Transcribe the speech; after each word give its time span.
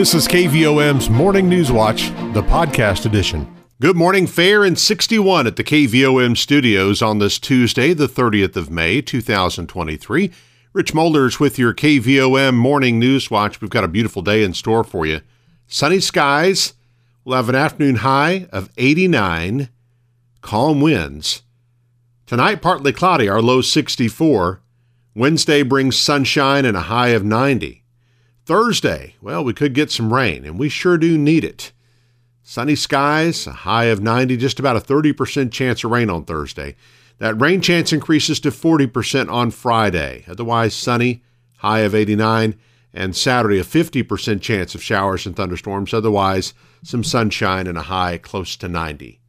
This 0.00 0.14
is 0.14 0.26
KVOM's 0.28 1.10
Morning 1.10 1.46
News 1.46 1.70
Watch, 1.70 2.08
the 2.32 2.40
podcast 2.40 3.04
edition. 3.04 3.54
Good 3.82 3.96
morning, 3.96 4.26
fair 4.26 4.64
and 4.64 4.78
61 4.78 5.46
at 5.46 5.56
the 5.56 5.62
KVOM 5.62 6.38
studios 6.38 7.02
on 7.02 7.18
this 7.18 7.38
Tuesday, 7.38 7.92
the 7.92 8.06
30th 8.06 8.56
of 8.56 8.70
May, 8.70 9.02
2023. 9.02 10.30
Rich 10.72 10.94
Molders 10.94 11.38
with 11.38 11.58
your 11.58 11.74
KVOM 11.74 12.54
Morning 12.54 12.98
News 12.98 13.30
Watch. 13.30 13.60
We've 13.60 13.68
got 13.68 13.84
a 13.84 13.88
beautiful 13.88 14.22
day 14.22 14.42
in 14.42 14.54
store 14.54 14.84
for 14.84 15.04
you. 15.04 15.20
Sunny 15.66 16.00
skies. 16.00 16.72
We'll 17.22 17.36
have 17.36 17.50
an 17.50 17.54
afternoon 17.54 17.96
high 17.96 18.48
of 18.50 18.70
89, 18.78 19.68
calm 20.40 20.80
winds. 20.80 21.42
Tonight, 22.24 22.62
partly 22.62 22.94
cloudy, 22.94 23.28
our 23.28 23.42
low 23.42 23.60
64. 23.60 24.62
Wednesday 25.14 25.62
brings 25.62 25.98
sunshine 25.98 26.64
and 26.64 26.78
a 26.78 26.88
high 26.88 27.08
of 27.08 27.22
90. 27.22 27.79
Thursday, 28.50 29.14
well, 29.22 29.44
we 29.44 29.52
could 29.52 29.74
get 29.74 29.92
some 29.92 30.12
rain, 30.12 30.44
and 30.44 30.58
we 30.58 30.68
sure 30.68 30.98
do 30.98 31.16
need 31.16 31.44
it. 31.44 31.70
Sunny 32.42 32.74
skies, 32.74 33.46
a 33.46 33.52
high 33.52 33.84
of 33.84 34.02
90, 34.02 34.36
just 34.38 34.58
about 34.58 34.74
a 34.74 34.80
30% 34.80 35.52
chance 35.52 35.84
of 35.84 35.92
rain 35.92 36.10
on 36.10 36.24
Thursday. 36.24 36.74
That 37.18 37.40
rain 37.40 37.60
chance 37.60 37.92
increases 37.92 38.40
to 38.40 38.50
40% 38.50 39.30
on 39.30 39.52
Friday. 39.52 40.24
Otherwise, 40.26 40.74
sunny, 40.74 41.22
high 41.58 41.82
of 41.82 41.94
89, 41.94 42.58
and 42.92 43.14
Saturday, 43.14 43.60
a 43.60 43.62
50% 43.62 44.40
chance 44.40 44.74
of 44.74 44.82
showers 44.82 45.26
and 45.26 45.36
thunderstorms. 45.36 45.94
Otherwise, 45.94 46.52
some 46.82 47.04
sunshine 47.04 47.68
and 47.68 47.78
a 47.78 47.82
high 47.82 48.18
close 48.18 48.56
to 48.56 48.66
90. 48.66 49.20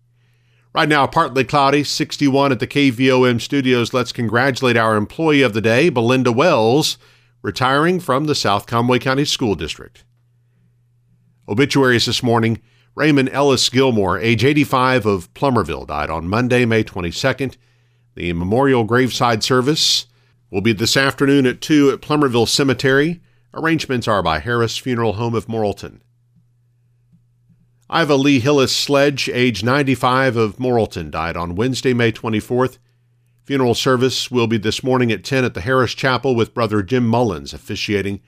Right 0.73 0.89
now, 0.89 1.05
partly 1.05 1.43
cloudy, 1.43 1.83
61 1.83 2.53
at 2.53 2.59
the 2.59 2.65
KVOM 2.65 3.39
studios. 3.39 3.93
Let's 3.93 4.13
congratulate 4.13 4.77
our 4.77 4.95
employee 4.95 5.43
of 5.43 5.53
the 5.53 5.61
day, 5.61 5.89
Belinda 5.89 6.31
Wells 6.31 6.97
retiring 7.41 7.99
from 7.99 8.25
the 8.25 8.35
South 8.35 8.65
Conway 8.65 8.99
County 8.99 9.25
School 9.25 9.55
District. 9.55 10.03
Obituaries 11.47 12.05
this 12.05 12.23
morning 12.23 12.61
Raymond 12.93 13.29
Ellis 13.29 13.69
Gilmore, 13.69 14.19
age 14.19 14.43
85 14.43 15.05
of 15.05 15.33
Plumerville, 15.33 15.87
died 15.87 16.09
on 16.09 16.27
Monday, 16.27 16.65
May 16.65 16.83
22nd. 16.83 17.55
The 18.15 18.33
memorial 18.33 18.83
graveside 18.83 19.43
service 19.43 20.07
will 20.49 20.61
be 20.61 20.73
this 20.73 20.97
afternoon 20.97 21.45
at 21.45 21.61
2 21.61 21.91
at 21.91 22.01
Plumerville 22.01 22.47
Cemetery. 22.47 23.21
Arrangements 23.53 24.07
are 24.07 24.21
by 24.21 24.39
Harris 24.39 24.77
Funeral 24.77 25.13
Home 25.13 25.33
of 25.33 25.47
Morrilton. 25.47 26.01
Iva 27.93 28.15
Lee 28.15 28.39
Hillis 28.39 28.75
Sledge, 28.75 29.29
age 29.29 29.63
95 29.63 30.37
of 30.37 30.57
Morrilton, 30.57 31.11
died 31.11 31.37
on 31.37 31.55
Wednesday, 31.55 31.93
May 31.93 32.11
24th. 32.11 32.77
Funeral 33.51 33.75
service 33.75 34.31
will 34.31 34.47
be 34.47 34.57
this 34.57 34.81
morning 34.81 35.11
at 35.11 35.25
10 35.25 35.43
at 35.43 35.53
the 35.53 35.59
Harris 35.59 35.93
Chapel 35.93 36.35
with 36.35 36.53
Brother 36.53 36.81
Jim 36.81 37.05
Mullins 37.05 37.53
officiating. 37.53 38.21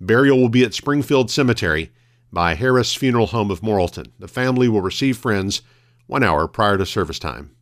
Burial 0.00 0.36
will 0.36 0.48
be 0.48 0.64
at 0.64 0.74
Springfield 0.74 1.30
Cemetery 1.30 1.92
by 2.32 2.56
Harris 2.56 2.92
Funeral 2.92 3.28
Home 3.28 3.52
of 3.52 3.60
Morrilton. 3.60 4.10
The 4.18 4.26
family 4.26 4.68
will 4.68 4.80
receive 4.80 5.16
friends 5.16 5.62
one 6.08 6.24
hour 6.24 6.48
prior 6.48 6.76
to 6.76 6.84
service 6.84 7.20
time. 7.20 7.52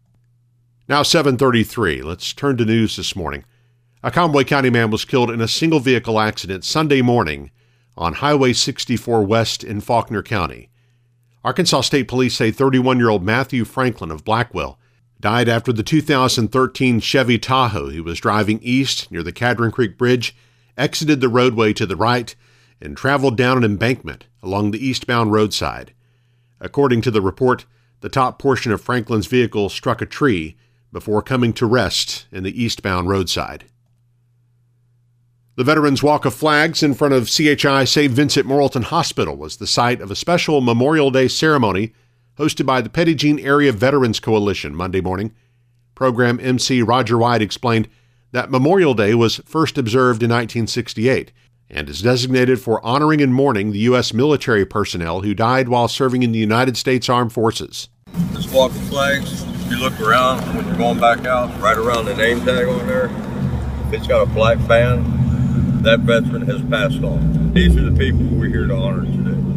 Now 0.88 1.02
7:33. 1.02 2.00
Let's 2.00 2.32
turn 2.32 2.56
to 2.56 2.64
news 2.64 2.96
this 2.96 3.14
morning. 3.14 3.44
A 4.02 4.10
Conway 4.10 4.44
County 4.44 4.70
man 4.70 4.90
was 4.90 5.04
killed 5.04 5.30
in 5.30 5.42
a 5.42 5.48
single 5.48 5.80
vehicle 5.80 6.18
accident 6.18 6.64
Sunday 6.64 7.02
morning 7.02 7.50
on 7.94 8.14
Highway 8.14 8.54
64 8.54 9.22
West 9.22 9.62
in 9.62 9.82
Faulkner 9.82 10.22
County. 10.22 10.70
Arkansas 11.44 11.82
State 11.82 12.08
Police 12.08 12.34
say 12.34 12.50
31-year-old 12.50 13.22
Matthew 13.22 13.66
Franklin 13.66 14.10
of 14.10 14.24
Blackwell 14.24 14.78
died 15.26 15.48
after 15.48 15.72
the 15.72 15.82
2013 15.82 17.00
Chevy 17.00 17.36
Tahoe 17.36 17.88
he 17.88 18.00
was 18.00 18.20
driving 18.20 18.60
east 18.62 19.10
near 19.10 19.24
the 19.24 19.32
Cadron 19.32 19.72
Creek 19.72 19.98
Bridge 19.98 20.36
exited 20.76 21.20
the 21.20 21.28
roadway 21.28 21.72
to 21.72 21.84
the 21.84 21.96
right 21.96 22.32
and 22.80 22.96
traveled 22.96 23.36
down 23.36 23.56
an 23.56 23.64
embankment 23.64 24.26
along 24.40 24.70
the 24.70 24.86
eastbound 24.86 25.32
roadside. 25.32 25.92
According 26.60 27.00
to 27.00 27.10
the 27.10 27.20
report, 27.20 27.66
the 28.02 28.08
top 28.08 28.38
portion 28.38 28.70
of 28.70 28.80
Franklin's 28.80 29.26
vehicle 29.26 29.68
struck 29.68 30.00
a 30.00 30.06
tree 30.06 30.56
before 30.92 31.22
coming 31.22 31.52
to 31.54 31.66
rest 31.66 32.28
in 32.30 32.44
the 32.44 32.62
eastbound 32.62 33.08
roadside. 33.08 33.64
The 35.56 35.64
Veterans 35.64 36.04
Walk 36.04 36.24
of 36.24 36.34
Flags 36.34 36.84
in 36.84 36.94
front 36.94 37.14
of 37.14 37.28
CHI 37.28 37.84
St. 37.84 38.12
Vincent 38.12 38.46
Morrilton 38.46 38.84
Hospital 38.84 39.36
was 39.36 39.56
the 39.56 39.66
site 39.66 40.00
of 40.00 40.12
a 40.12 40.14
special 40.14 40.60
Memorial 40.60 41.10
Day 41.10 41.26
ceremony 41.26 41.94
hosted 42.38 42.66
by 42.66 42.80
the 42.80 43.14
Jean 43.14 43.38
Area 43.38 43.72
Veterans 43.72 44.20
Coalition 44.20 44.74
Monday 44.74 45.00
morning. 45.00 45.34
Program 45.94 46.38
MC 46.40 46.82
Roger 46.82 47.16
White 47.16 47.42
explained 47.42 47.88
that 48.32 48.50
Memorial 48.50 48.94
Day 48.94 49.14
was 49.14 49.36
first 49.46 49.78
observed 49.78 50.22
in 50.22 50.30
1968 50.30 51.32
and 51.70 51.88
is 51.88 52.02
designated 52.02 52.60
for 52.60 52.84
honoring 52.84 53.20
and 53.20 53.34
mourning 53.34 53.72
the 53.72 53.78
U.S. 53.80 54.12
military 54.12 54.64
personnel 54.64 55.22
who 55.22 55.34
died 55.34 55.68
while 55.68 55.88
serving 55.88 56.22
in 56.22 56.32
the 56.32 56.38
United 56.38 56.76
States 56.76 57.08
Armed 57.08 57.32
Forces. 57.32 57.88
This 58.32 58.50
walk 58.52 58.70
of 58.70 58.88
flags, 58.88 59.42
if 59.42 59.70
you 59.70 59.78
look 59.78 59.98
around 60.00 60.40
when 60.54 60.66
you're 60.66 60.76
going 60.76 61.00
back 61.00 61.26
out, 61.26 61.58
right 61.60 61.76
around 61.76 62.04
the 62.04 62.14
name 62.14 62.44
tag 62.44 62.68
on 62.68 62.86
there, 62.86 63.06
if 63.86 63.94
it's 63.94 64.06
got 64.06 64.22
a 64.22 64.26
black 64.26 64.58
band, 64.68 65.04
that 65.84 66.00
veteran 66.00 66.42
has 66.42 66.62
passed 66.62 67.02
on. 67.02 67.52
These 67.52 67.76
are 67.76 67.90
the 67.90 67.96
people 67.98 68.24
we're 68.36 68.48
here 68.48 68.66
to 68.66 68.74
honor 68.74 69.04
today. 69.04 69.55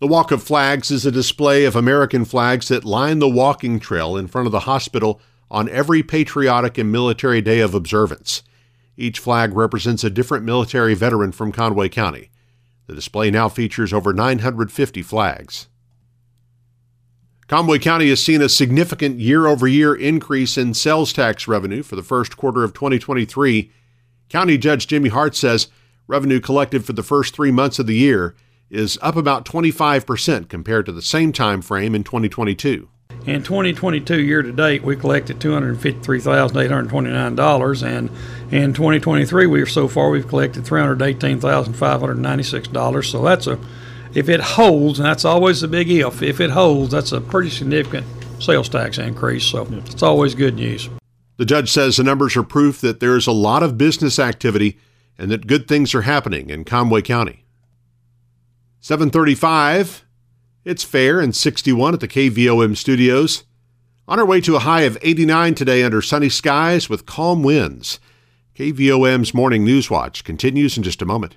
The 0.00 0.06
Walk 0.06 0.30
of 0.30 0.44
Flags 0.44 0.92
is 0.92 1.04
a 1.04 1.10
display 1.10 1.64
of 1.64 1.74
American 1.74 2.24
flags 2.24 2.68
that 2.68 2.84
line 2.84 3.18
the 3.18 3.28
walking 3.28 3.80
trail 3.80 4.16
in 4.16 4.28
front 4.28 4.46
of 4.46 4.52
the 4.52 4.60
hospital 4.60 5.20
on 5.50 5.68
every 5.70 6.04
patriotic 6.04 6.78
and 6.78 6.92
military 6.92 7.40
day 7.40 7.58
of 7.58 7.74
observance. 7.74 8.44
Each 8.96 9.18
flag 9.18 9.54
represents 9.54 10.04
a 10.04 10.10
different 10.10 10.44
military 10.44 10.94
veteran 10.94 11.32
from 11.32 11.50
Conway 11.50 11.88
County. 11.88 12.30
The 12.86 12.94
display 12.94 13.32
now 13.32 13.48
features 13.48 13.92
over 13.92 14.12
950 14.12 15.02
flags. 15.02 15.66
Conway 17.48 17.80
County 17.80 18.08
has 18.10 18.22
seen 18.22 18.40
a 18.40 18.48
significant 18.48 19.18
year 19.18 19.48
over 19.48 19.66
year 19.66 19.96
increase 19.96 20.56
in 20.56 20.74
sales 20.74 21.12
tax 21.12 21.48
revenue 21.48 21.82
for 21.82 21.96
the 21.96 22.04
first 22.04 22.36
quarter 22.36 22.62
of 22.62 22.72
2023. 22.72 23.72
County 24.28 24.58
Judge 24.58 24.86
Jimmy 24.86 25.08
Hart 25.08 25.34
says 25.34 25.66
revenue 26.06 26.38
collected 26.38 26.84
for 26.84 26.92
the 26.92 27.02
first 27.02 27.34
three 27.34 27.50
months 27.50 27.80
of 27.80 27.88
the 27.88 27.96
year 27.96 28.36
is 28.70 28.98
up 29.02 29.16
about 29.16 29.44
25% 29.44 30.48
compared 30.48 30.86
to 30.86 30.92
the 30.92 31.02
same 31.02 31.32
time 31.32 31.60
frame 31.62 31.94
in 31.94 32.02
2022. 32.04 32.88
In 33.26 33.42
2022 33.42 34.22
year 34.22 34.42
to 34.42 34.52
date, 34.52 34.82
we 34.82 34.96
collected 34.96 35.38
$253,829, 35.40 37.82
and 37.82 38.10
in 38.52 38.72
2023, 38.72 39.46
we 39.46 39.66
so 39.66 39.88
far 39.88 40.10
we've 40.10 40.28
collected 40.28 40.64
$318,596. 40.64 43.04
So 43.04 43.22
that's 43.22 43.46
a, 43.46 43.58
if 44.14 44.28
it 44.28 44.40
holds, 44.40 44.98
and 44.98 45.06
that's 45.06 45.24
always 45.24 45.60
the 45.60 45.68
big 45.68 45.90
if. 45.90 46.22
If 46.22 46.40
it 46.40 46.50
holds, 46.50 46.92
that's 46.92 47.12
a 47.12 47.20
pretty 47.20 47.50
significant 47.50 48.06
sales 48.38 48.68
tax 48.68 48.98
increase. 48.98 49.44
So 49.44 49.66
it's 49.86 50.02
always 50.02 50.34
good 50.34 50.54
news. 50.54 50.88
The 51.36 51.44
judge 51.44 51.70
says 51.70 51.96
the 51.96 52.04
numbers 52.04 52.36
are 52.36 52.42
proof 52.42 52.80
that 52.80 53.00
there 53.00 53.16
is 53.16 53.26
a 53.26 53.32
lot 53.32 53.62
of 53.62 53.78
business 53.78 54.18
activity 54.18 54.78
and 55.18 55.30
that 55.30 55.46
good 55.46 55.68
things 55.68 55.94
are 55.94 56.02
happening 56.02 56.50
in 56.50 56.64
Conway 56.64 57.02
County. 57.02 57.44
735. 58.80 60.04
It's 60.64 60.84
fair 60.84 61.20
and 61.20 61.34
61 61.34 61.94
at 61.94 62.00
the 62.00 62.08
KVOM 62.08 62.76
studios. 62.76 63.44
On 64.06 64.18
our 64.18 64.26
way 64.26 64.40
to 64.40 64.56
a 64.56 64.60
high 64.60 64.82
of 64.82 64.96
89 65.02 65.54
today 65.54 65.82
under 65.82 66.00
sunny 66.00 66.28
skies 66.28 66.88
with 66.88 67.04
calm 67.04 67.42
winds. 67.42 67.98
KVOM's 68.54 69.34
Morning 69.34 69.64
News 69.64 69.90
Watch 69.90 70.24
continues 70.24 70.76
in 70.76 70.82
just 70.82 71.02
a 71.02 71.06
moment. 71.06 71.36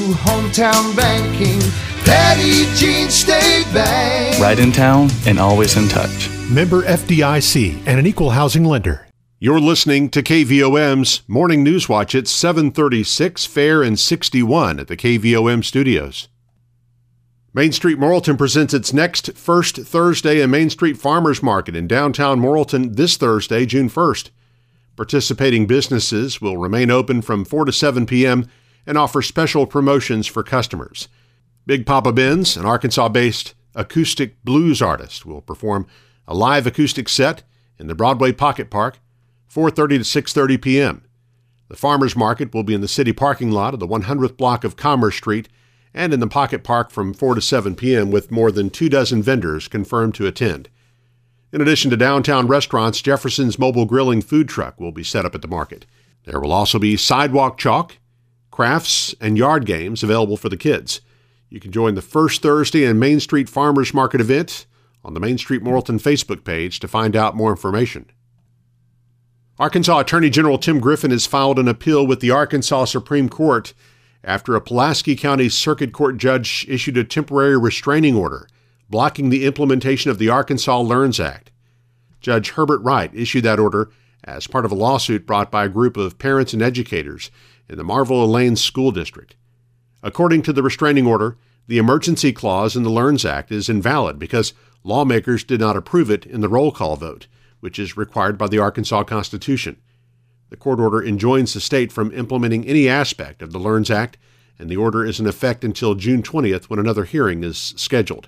hometown 0.11 0.95
banking. 0.95 1.59
Petit 2.05 2.65
Jean 2.75 3.09
State 3.09 3.65
Bank. 3.73 4.39
Right 4.39 4.59
in 4.59 4.71
town 4.71 5.09
and 5.25 5.39
always 5.39 5.77
in 5.77 5.87
touch. 5.87 6.29
Member 6.49 6.83
FDIC 6.83 7.83
and 7.85 7.99
an 7.99 8.05
equal 8.05 8.31
housing 8.31 8.65
lender. 8.65 9.07
You're 9.39 9.59
listening 9.59 10.09
to 10.11 10.21
KVOM's 10.21 11.23
Morning 11.27 11.63
News 11.63 11.89
Watch 11.89 12.13
at 12.13 12.27
736, 12.27 13.45
fair 13.45 13.81
and 13.81 13.97
61 13.97 14.79
at 14.79 14.87
the 14.87 14.95
KVOM 14.95 15.63
studios. 15.63 16.27
Main 17.53 17.71
Street 17.71 17.97
Morrilton 17.97 18.37
presents 18.37 18.73
its 18.73 18.93
next 18.93 19.33
First 19.33 19.77
Thursday 19.77 20.41
and 20.41 20.51
Main 20.51 20.69
Street 20.69 20.97
Farmers 20.97 21.41
Market 21.41 21.75
in 21.75 21.87
downtown 21.87 22.39
Morrilton 22.39 22.95
this 22.95 23.17
Thursday, 23.17 23.65
June 23.65 23.89
1st. 23.89 24.29
Participating 24.95 25.65
businesses 25.65 26.39
will 26.39 26.57
remain 26.57 26.91
open 26.91 27.21
from 27.21 27.43
4 27.43 27.65
to 27.65 27.71
7 27.71 28.05
p.m. 28.05 28.47
and 28.85 28.97
offer 28.97 29.21
special 29.21 29.65
promotions 29.65 30.27
for 30.27 30.43
customers. 30.43 31.07
Big 31.65 31.85
Papa 31.85 32.11
Benz, 32.11 32.57
an 32.57 32.65
Arkansas 32.65 33.09
based 33.09 33.53
acoustic 33.75 34.43
blues 34.43 34.81
artist, 34.81 35.25
will 35.25 35.41
perform 35.41 35.87
a 36.27 36.33
live 36.33 36.67
acoustic 36.67 37.07
set 37.07 37.43
in 37.77 37.87
the 37.87 37.95
Broadway 37.95 38.31
Pocket 38.31 38.69
Park, 38.69 38.99
4:30 39.53 39.89
to 39.97 40.21
6:30 40.21 40.61
p.m. 40.61 41.03
The 41.67 41.77
farmers 41.77 42.15
market 42.15 42.53
will 42.53 42.63
be 42.63 42.73
in 42.73 42.81
the 42.81 42.87
city 42.87 43.13
parking 43.13 43.51
lot 43.51 43.73
of 43.73 43.79
the 43.79 43.87
100th 43.87 44.35
block 44.35 44.63
of 44.63 44.75
Commerce 44.75 45.15
Street 45.15 45.47
and 45.93 46.13
in 46.13 46.19
the 46.19 46.27
Pocket 46.27 46.63
Park 46.63 46.91
from 46.91 47.13
4 47.13 47.35
to 47.35 47.41
7 47.41 47.75
p.m. 47.75 48.11
with 48.11 48.31
more 48.31 48.51
than 48.51 48.69
two 48.69 48.89
dozen 48.89 49.21
vendors 49.21 49.67
confirmed 49.67 50.15
to 50.15 50.27
attend. 50.27 50.69
In 51.53 51.61
addition 51.61 51.91
to 51.91 51.97
downtown 51.97 52.47
restaurants, 52.47 53.01
Jefferson's 53.01 53.59
mobile 53.59 53.85
grilling 53.85 54.21
food 54.21 54.47
truck 54.47 54.79
will 54.79 54.91
be 54.91 55.03
set 55.03 55.25
up 55.25 55.35
at 55.35 55.41
the 55.41 55.47
market. 55.47 55.85
There 56.25 56.39
will 56.39 56.53
also 56.53 56.79
be 56.79 56.95
sidewalk 56.95 57.57
chalk, 57.57 57.97
crafts, 58.51 59.15
and 59.19 59.37
yard 59.37 59.65
games 59.65 60.03
available 60.03 60.37
for 60.37 60.49
the 60.49 60.57
kids. 60.57 61.01
You 61.49 61.59
can 61.59 61.71
join 61.71 61.95
the 61.95 62.01
First 62.01 62.41
Thursday 62.41 62.85
and 62.85 62.99
Main 62.99 63.19
Street 63.19 63.49
Farmers 63.49 63.93
Market 63.93 64.21
event 64.21 64.67
on 65.03 65.13
the 65.13 65.19
Main 65.19 65.37
Street 65.37 65.63
Morrilton 65.63 66.01
Facebook 66.01 66.43
page 66.43 66.79
to 66.79 66.87
find 66.87 67.15
out 67.15 67.35
more 67.35 67.49
information. 67.49 68.05
Arkansas 69.57 69.99
Attorney 69.99 70.29
General 70.29 70.57
Tim 70.57 70.79
Griffin 70.79 71.11
has 71.11 71.25
filed 71.25 71.59
an 71.59 71.67
appeal 71.67 72.05
with 72.05 72.19
the 72.19 72.31
Arkansas 72.31 72.85
Supreme 72.85 73.29
Court 73.29 73.73
after 74.23 74.55
a 74.55 74.61
Pulaski 74.61 75.15
County 75.15 75.49
Circuit 75.49 75.93
Court 75.93 76.17
judge 76.17 76.65
issued 76.69 76.97
a 76.97 77.03
temporary 77.03 77.57
restraining 77.57 78.15
order 78.15 78.47
blocking 78.89 79.29
the 79.29 79.45
implementation 79.45 80.11
of 80.11 80.17
the 80.19 80.29
Arkansas 80.29 80.81
Learns 80.81 81.19
Act. 81.19 81.51
Judge 82.19 82.51
Herbert 82.51 82.81
Wright 82.81 83.13
issued 83.13 83.43
that 83.43 83.59
order 83.59 83.89
as 84.23 84.47
part 84.47 84.65
of 84.65 84.71
a 84.71 84.75
lawsuit 84.75 85.25
brought 85.25 85.51
by 85.51 85.65
a 85.65 85.69
group 85.69 85.97
of 85.97 86.19
parents 86.19 86.53
and 86.53 86.61
educators 86.61 87.31
in 87.71 87.77
the 87.77 87.83
Marvell 87.85 88.25
Elaine 88.25 88.57
School 88.57 88.91
District. 88.91 89.35
According 90.03 90.41
to 90.43 90.53
the 90.53 90.61
restraining 90.61 91.07
order, 91.07 91.37
the 91.67 91.77
emergency 91.77 92.33
clause 92.33 92.75
in 92.75 92.83
the 92.83 92.89
Learns 92.89 93.23
Act 93.23 93.49
is 93.49 93.69
invalid 93.69 94.19
because 94.19 94.53
lawmakers 94.83 95.45
did 95.45 95.61
not 95.61 95.77
approve 95.77 96.11
it 96.11 96.25
in 96.25 96.41
the 96.41 96.49
roll 96.49 96.73
call 96.73 96.97
vote, 96.97 97.27
which 97.61 97.79
is 97.79 97.95
required 97.95 98.37
by 98.37 98.47
the 98.47 98.59
Arkansas 98.59 99.03
Constitution. 99.03 99.77
The 100.49 100.57
court 100.57 100.81
order 100.81 101.01
enjoins 101.01 101.53
the 101.53 101.61
state 101.61 101.93
from 101.93 102.11
implementing 102.11 102.65
any 102.65 102.89
aspect 102.89 103.41
of 103.41 103.53
the 103.53 103.59
Learns 103.59 103.89
Act, 103.89 104.17
and 104.59 104.69
the 104.69 104.75
order 104.75 105.05
is 105.05 105.21
in 105.21 105.25
effect 105.25 105.63
until 105.63 105.95
June 105.95 106.21
20th 106.21 106.65
when 106.65 106.79
another 106.79 107.05
hearing 107.05 107.41
is 107.41 107.57
scheduled. 107.77 108.27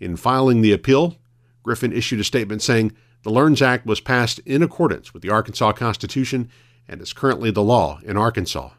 In 0.00 0.16
filing 0.16 0.62
the 0.62 0.72
appeal, 0.72 1.16
Griffin 1.62 1.92
issued 1.92 2.18
a 2.18 2.24
statement 2.24 2.60
saying 2.60 2.90
the 3.22 3.30
Learns 3.30 3.62
Act 3.62 3.86
was 3.86 4.00
passed 4.00 4.40
in 4.40 4.64
accordance 4.64 5.14
with 5.14 5.22
the 5.22 5.30
Arkansas 5.30 5.72
Constitution 5.72 6.50
and 6.88 7.00
is 7.00 7.12
currently 7.12 7.52
the 7.52 7.62
law 7.62 8.00
in 8.02 8.16
Arkansas. 8.16 8.70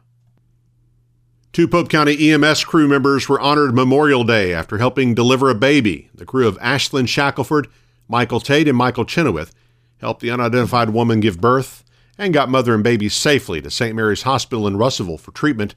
Two 1.52 1.68
Pope 1.68 1.90
County 1.90 2.30
EMS 2.30 2.64
crew 2.64 2.88
members 2.88 3.28
were 3.28 3.38
honored 3.38 3.74
Memorial 3.74 4.24
Day 4.24 4.54
after 4.54 4.78
helping 4.78 5.14
deliver 5.14 5.50
a 5.50 5.54
baby. 5.54 6.08
The 6.14 6.24
crew 6.24 6.48
of 6.48 6.58
Ashlyn 6.60 7.06
Shackelford, 7.06 7.68
Michael 8.08 8.40
Tate, 8.40 8.68
and 8.68 8.78
Michael 8.78 9.04
Chenoweth 9.04 9.54
helped 9.98 10.22
the 10.22 10.30
unidentified 10.30 10.90
woman 10.90 11.20
give 11.20 11.42
birth 11.42 11.84
and 12.16 12.32
got 12.32 12.48
mother 12.48 12.72
and 12.72 12.82
baby 12.82 13.10
safely 13.10 13.60
to 13.60 13.70
St. 13.70 13.94
Mary's 13.94 14.22
Hospital 14.22 14.66
in 14.66 14.78
Russellville 14.78 15.18
for 15.18 15.32
treatment. 15.32 15.74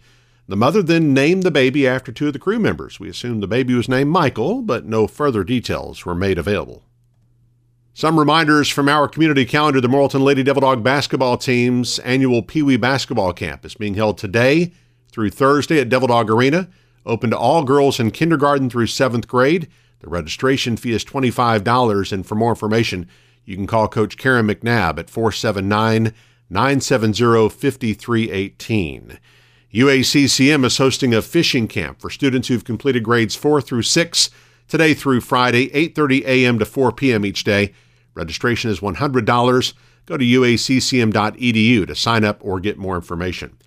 The 0.48 0.56
mother 0.56 0.82
then 0.82 1.14
named 1.14 1.44
the 1.44 1.52
baby 1.52 1.86
after 1.86 2.14
two 2.14 2.28
of 2.28 2.34
the 2.34 2.40
crew 2.40 2.58
members. 2.58 2.98
We 2.98 3.10
assumed 3.10 3.44
the 3.44 3.48
baby 3.48 3.74
was 3.74 3.90
named 3.90 4.12
Michael, 4.12 4.62
but 4.62 4.86
no 4.86 5.08
further 5.08 5.44
details 5.44 6.06
were 6.06 6.16
made 6.16 6.38
available. 6.38 6.84
Some 7.94 8.18
reminders 8.18 8.70
from 8.70 8.88
our 8.88 9.10
community 9.10 9.44
calendar 9.44 9.82
the 9.82 9.90
Morrilton 9.90 10.22
Lady 10.22 10.42
Devil 10.42 10.62
Dog 10.62 10.84
basketball 10.84 11.38
team's 11.38 12.00
annual 12.00 12.42
Pee 12.44 12.64
Wee 12.64 12.78
basketball 12.78 13.34
camp 13.34 13.66
is 13.66 13.76
being 13.76 13.96
held 13.96 14.18
today 14.18 14.72
through 15.16 15.30
Thursday 15.30 15.80
at 15.80 15.88
Devil 15.88 16.10
Dog 16.10 16.30
Arena, 16.30 16.68
open 17.06 17.30
to 17.30 17.38
all 17.38 17.64
girls 17.64 18.02
in 18.02 18.12
kindergarten 18.12 18.70
through 18.70 18.88
seventh 18.88 19.30
grade. 19.30 19.70
The 20.02 20.10
registration 20.10 20.76
fee 20.76 20.92
is 20.92 21.06
$25, 21.06 22.12
and 22.12 22.28
for 22.28 22.36
more 22.36 22.50
information, 22.50 23.08
you 23.46 23.56
can 23.56 23.66
call 23.66 23.88
Coach 23.88 24.18
Karen 24.18 24.46
McNabb 24.46 25.00
at 25.00 25.10
479 25.10 26.14
970 26.50 27.48
5318. 27.48 29.20
UACCM 29.74 30.66
is 30.66 30.78
hosting 30.78 31.14
a 31.14 31.22
fishing 31.22 31.70
camp 31.70 32.02
for 32.02 32.10
students 32.10 32.50
who've 32.50 32.66
completed 32.66 33.04
grades 33.04 33.36
4 33.36 33.62
through 33.62 33.84
6 33.84 34.30
today 34.68 34.94
through 34.94 35.22
Friday, 35.22 35.70
8:30 35.70 36.26
a.m. 36.26 36.60
to 36.60 36.66
4 36.66 36.92
p.m. 36.92 37.26
each 37.26 37.46
day. 37.46 37.74
Registration 38.16 38.70
is 38.70 38.82
$100. 38.82 39.74
Go 40.06 40.18
to 40.18 40.26
uaccm.edu 40.26 41.88
to 41.88 41.96
sign 41.96 42.26
up 42.26 42.38
or 42.42 42.60
get 42.60 42.78
more 42.78 42.98
information. 42.98 43.58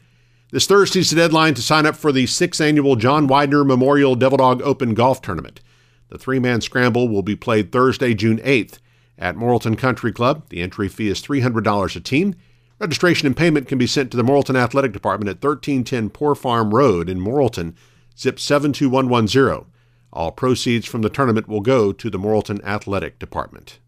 This 0.50 0.66
Thursday's 0.66 1.10
the 1.10 1.16
deadline 1.16 1.52
to 1.54 1.62
sign 1.62 1.84
up 1.84 1.94
for 1.94 2.10
the 2.10 2.24
6th 2.24 2.58
annual 2.58 2.96
John 2.96 3.26
Widener 3.26 3.64
Memorial 3.64 4.14
Devil 4.14 4.38
Dog 4.38 4.62
Open 4.62 4.94
Golf 4.94 5.20
Tournament. 5.20 5.60
The 6.08 6.16
three-man 6.16 6.62
scramble 6.62 7.06
will 7.06 7.20
be 7.20 7.36
played 7.36 7.70
Thursday, 7.70 8.14
June 8.14 8.38
8th 8.38 8.78
at 9.18 9.36
Morrilton 9.36 9.76
Country 9.76 10.10
Club. 10.10 10.48
The 10.48 10.62
entry 10.62 10.88
fee 10.88 11.08
is 11.08 11.20
$300 11.20 11.96
a 11.96 12.00
team. 12.00 12.34
Registration 12.78 13.26
and 13.26 13.36
payment 13.36 13.68
can 13.68 13.76
be 13.76 13.86
sent 13.86 14.10
to 14.10 14.16
the 14.16 14.22
Morrilton 14.22 14.56
Athletic 14.56 14.92
Department 14.92 15.28
at 15.28 15.44
1310 15.44 16.08
Poor 16.08 16.34
Farm 16.34 16.74
Road 16.74 17.10
in 17.10 17.20
Morrilton, 17.20 17.74
zip 18.18 18.40
72110. 18.40 19.66
All 20.14 20.32
proceeds 20.32 20.86
from 20.86 21.02
the 21.02 21.10
tournament 21.10 21.46
will 21.46 21.60
go 21.60 21.92
to 21.92 22.08
the 22.08 22.18
Morrilton 22.18 22.64
Athletic 22.64 23.18
Department. 23.18 23.80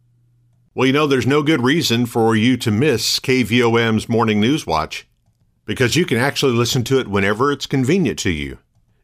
Well, 0.75 0.87
you 0.87 0.93
know, 0.93 1.07
there's 1.07 1.27
no 1.27 1.43
good 1.43 1.63
reason 1.63 2.05
for 2.05 2.37
you 2.37 2.59
to 2.59 2.71
miss 2.71 3.19
KVOM's 3.19 4.11
Morning 4.11 4.41
News 4.41 4.67
Watch 4.67 5.07
because 5.71 5.95
you 5.95 6.05
can 6.05 6.19
actually 6.19 6.51
listen 6.51 6.83
to 6.83 6.99
it 6.99 7.07
whenever 7.07 7.53
it's 7.53 7.65
convenient 7.65 8.19
to 8.19 8.29
you. 8.29 8.59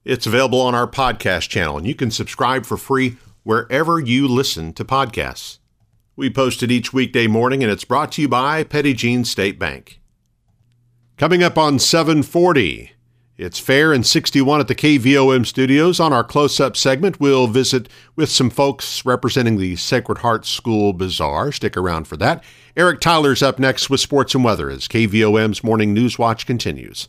It's 0.04 0.26
available 0.26 0.60
on 0.60 0.74
our 0.74 0.88
podcast 0.88 1.48
channel, 1.48 1.78
and 1.78 1.86
you 1.86 1.94
can 1.94 2.10
subscribe 2.10 2.66
for 2.66 2.76
free 2.76 3.18
wherever 3.44 4.00
you 4.00 4.26
listen 4.26 4.72
to 4.72 4.84
podcasts. 4.84 5.60
We 6.16 6.28
post 6.28 6.64
it 6.64 6.72
each 6.72 6.92
weekday 6.92 7.28
morning, 7.28 7.62
and 7.62 7.70
it's 7.70 7.84
brought 7.84 8.10
to 8.12 8.22
you 8.22 8.28
by 8.28 8.64
Petit 8.64 8.94
Jean 8.94 9.24
State 9.24 9.60
Bank. 9.60 10.00
Coming 11.16 11.40
up 11.40 11.56
on 11.56 11.78
740, 11.78 12.90
it's 13.38 13.58
fair 13.58 13.92
and 13.92 14.06
61 14.06 14.60
at 14.60 14.68
the 14.68 14.74
KVOM 14.74 15.46
studios. 15.46 16.00
On 16.00 16.12
our 16.12 16.24
close 16.24 16.58
up 16.58 16.76
segment, 16.76 17.20
we'll 17.20 17.46
visit 17.46 17.88
with 18.14 18.30
some 18.30 18.48
folks 18.48 19.04
representing 19.04 19.58
the 19.58 19.76
Sacred 19.76 20.18
Heart 20.18 20.46
School 20.46 20.92
Bazaar. 20.92 21.52
Stick 21.52 21.76
around 21.76 22.08
for 22.08 22.16
that. 22.16 22.42
Eric 22.76 23.00
Tyler's 23.00 23.42
up 23.42 23.58
next 23.58 23.90
with 23.90 24.00
sports 24.00 24.34
and 24.34 24.44
weather 24.44 24.70
as 24.70 24.88
KVOM's 24.88 25.62
Morning 25.62 25.92
News 25.92 26.18
Watch 26.18 26.46
continues. 26.46 27.08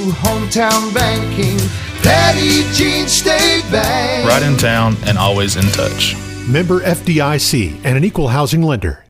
hometown 0.11 0.93
banking. 0.93 1.57
Petit 2.03 2.63
Jean 2.73 3.07
State 3.07 3.63
Bank. 3.71 4.27
Right 4.27 4.43
in 4.43 4.57
town 4.57 4.95
and 5.05 5.17
always 5.17 5.55
in 5.55 5.63
touch. 5.71 6.15
Member 6.47 6.81
FDIC 6.81 7.81
and 7.83 7.97
an 7.97 8.03
equal 8.03 8.29
housing 8.29 8.61
lender. 8.61 9.05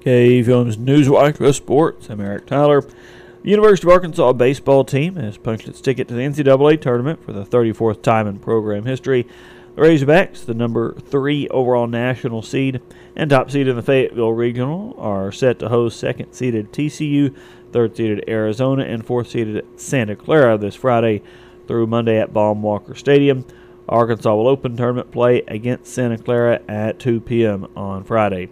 KVOM's 0.00 0.76
Newswatch 0.76 1.38
with 1.40 1.56
Sports. 1.56 2.10
I'm 2.10 2.20
Eric 2.20 2.46
Tyler. 2.46 2.82
The 2.82 3.50
University 3.50 3.86
of 3.86 3.92
Arkansas 3.92 4.32
baseball 4.32 4.84
team 4.84 5.16
has 5.16 5.36
punched 5.36 5.68
its 5.68 5.80
ticket 5.80 6.08
to 6.08 6.14
the 6.14 6.22
NCAA 6.22 6.80
tournament 6.80 7.24
for 7.24 7.32
the 7.32 7.44
34th 7.44 8.02
time 8.02 8.26
in 8.26 8.38
program 8.38 8.84
history. 8.84 9.26
The 9.74 9.82
Razorbacks, 9.82 10.44
the 10.44 10.54
number 10.54 10.94
three 10.94 11.48
overall 11.48 11.86
national 11.86 12.42
seed 12.42 12.80
and 13.16 13.28
top 13.28 13.50
seed 13.50 13.66
in 13.66 13.76
the 13.76 13.82
Fayetteville 13.82 14.32
Regional, 14.32 14.94
are 14.98 15.32
set 15.32 15.58
to 15.58 15.68
host 15.68 15.98
second 15.98 16.32
seeded 16.32 16.72
TCU, 16.72 17.36
third 17.74 17.96
seeded 17.96 18.24
Arizona, 18.28 18.84
and 18.84 19.04
fourth 19.04 19.30
seeded 19.30 19.66
Santa 19.76 20.14
Clara 20.14 20.56
this 20.56 20.76
Friday 20.76 21.20
through 21.66 21.88
Monday 21.88 22.20
at 22.20 22.32
Baum-Walker 22.32 22.94
Stadium. 22.94 23.44
Arkansas 23.88 24.32
will 24.32 24.46
open 24.46 24.76
tournament 24.76 25.10
play 25.10 25.42
against 25.48 25.92
Santa 25.92 26.16
Clara 26.16 26.60
at 26.68 27.00
2 27.00 27.20
p.m. 27.20 27.66
on 27.76 28.04
Friday. 28.04 28.48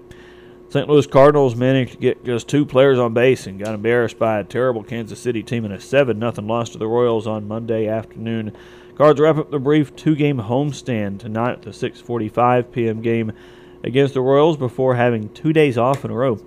St. 0.71 0.89
Louis 0.89 1.07
Cardinals 1.07 1.55
managed 1.55 1.93
to 1.93 1.99
get 1.99 2.25
just 2.25 2.49
two 2.49 2.67
players 2.67 2.99
on 2.99 3.15
base 3.15 3.47
and 3.47 3.61
got 3.61 3.77
embarrassed 3.77 4.19
by 4.19 4.41
a 4.41 4.45
terrible 4.45 4.83
Kansas 4.83 5.21
City 5.21 5.45
team 5.45 5.65
in 5.65 5.71
a 5.71 5.79
7 5.79 6.19
0 6.19 6.33
loss 6.43 6.71
to 6.71 6.79
the 6.79 6.89
Royals 6.89 7.29
on 7.29 7.47
Monday 7.47 7.87
afternoon. 7.87 8.53
Cards 8.97 9.21
wrap 9.21 9.37
up 9.37 9.53
the 9.53 9.61
brief 9.61 9.95
two-game 9.95 10.39
homestand 10.39 11.21
tonight 11.21 11.53
at 11.53 11.63
the 11.63 11.71
6:45 11.71 12.73
p.m. 12.73 13.01
game 13.01 13.31
against 13.85 14.15
the 14.15 14.21
Royals 14.21 14.57
before 14.57 14.97
having 14.97 15.29
two 15.29 15.53
days 15.53 15.79
off 15.79 16.05
in 16.05 16.11
a 16.11 16.15
row. 16.15 16.41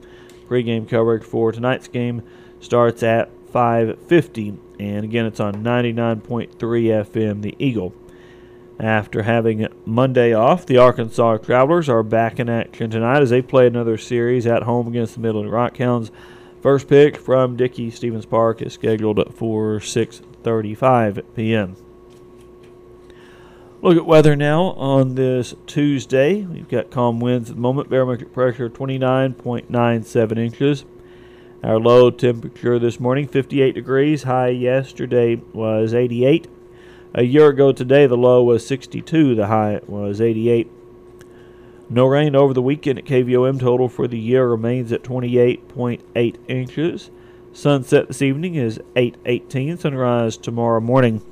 Pre-game 0.49 0.85
coverage 0.85 1.23
for 1.23 1.53
tonight's 1.53 1.87
game 1.87 2.21
starts 2.59 3.03
at 3.03 3.29
5:50, 3.51 4.57
and 4.79 5.03
again 5.03 5.25
it's 5.25 5.39
on 5.39 5.63
99.3 5.63 6.91
FM. 6.91 7.41
The 7.41 7.55
Eagle. 7.59 7.93
After 8.77 9.23
having 9.23 9.67
Monday 9.85 10.33
off, 10.33 10.65
the 10.65 10.77
Arkansas 10.77 11.37
Travelers 11.37 11.87
are 11.87 12.03
back 12.03 12.39
in 12.39 12.49
action 12.49 12.89
tonight 12.89 13.21
as 13.21 13.29
they 13.29 13.41
play 13.41 13.67
another 13.67 13.97
series 13.97 14.45
at 14.45 14.63
home 14.63 14.87
against 14.87 15.13
the 15.13 15.21
Midland 15.21 15.49
Rockhounds 15.49 16.11
First 16.65 16.87
pick 16.87 17.17
from 17.17 17.55
Dickey 17.57 17.91
Stephens 17.91 18.25
Park 18.25 18.59
is 18.59 18.73
scheduled 18.73 19.35
for 19.35 19.79
6:35 19.79 21.21
p.m. 21.35 21.75
Look 23.83 23.95
at 23.95 24.07
weather 24.07 24.35
now 24.35 24.71
on 24.71 25.13
this 25.13 25.53
Tuesday. 25.67 26.41
We've 26.41 26.67
got 26.67 26.89
calm 26.89 27.19
winds 27.19 27.51
at 27.51 27.57
the 27.57 27.61
moment. 27.61 27.91
Barometric 27.91 28.33
pressure 28.33 28.67
29.97 28.67 30.39
inches. 30.39 30.85
Our 31.65 31.79
low 31.79 32.11
temperature 32.11 32.77
this 32.77 32.99
morning 32.99 33.27
58 33.27 33.73
degrees. 33.73 34.21
High 34.21 34.49
yesterday 34.49 35.41
was 35.51 35.95
88. 35.95 36.47
A 37.15 37.23
year 37.23 37.47
ago 37.47 37.71
today, 37.71 38.05
the 38.05 38.15
low 38.15 38.43
was 38.43 38.67
62. 38.67 39.33
The 39.33 39.47
high 39.47 39.79
was 39.87 40.21
88. 40.21 40.69
No 41.89 42.05
rain 42.05 42.35
over 42.35 42.53
the 42.53 42.61
weekend 42.61 42.99
at 42.99 43.05
KVOM. 43.05 43.59
Total 43.59 43.89
for 43.89 44.07
the 44.07 44.19
year 44.19 44.47
remains 44.47 44.91
at 44.91 45.01
28.8 45.01 46.35
inches. 46.47 47.09
Sunset 47.51 48.09
this 48.09 48.21
evening 48.21 48.53
is 48.53 48.79
8:18. 48.95 49.79
Sunrise 49.79 50.37
tomorrow 50.37 50.79
morning 50.79 51.23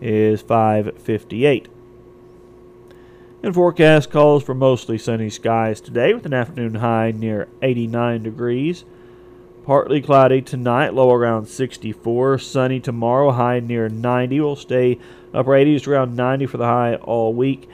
is 0.00 0.40
5:58. 0.40 1.66
And 3.42 3.54
forecast 3.54 4.10
calls 4.10 4.42
for 4.42 4.54
mostly 4.54 4.96
sunny 4.96 5.28
skies 5.28 5.82
today 5.82 6.14
with 6.14 6.24
an 6.24 6.32
afternoon 6.32 6.76
high 6.76 7.12
near 7.14 7.48
89 7.60 8.22
degrees. 8.22 8.86
Partly 9.68 10.00
cloudy 10.00 10.40
tonight, 10.40 10.94
low 10.94 11.12
around 11.12 11.44
64. 11.44 12.38
Sunny 12.38 12.80
tomorrow, 12.80 13.32
high 13.32 13.60
near 13.60 13.90
90. 13.90 14.40
We'll 14.40 14.56
stay 14.56 14.98
upper 15.34 15.50
80s 15.50 15.86
around 15.86 16.16
90 16.16 16.46
for 16.46 16.56
the 16.56 16.64
high 16.64 16.94
all 16.94 17.34
week. 17.34 17.68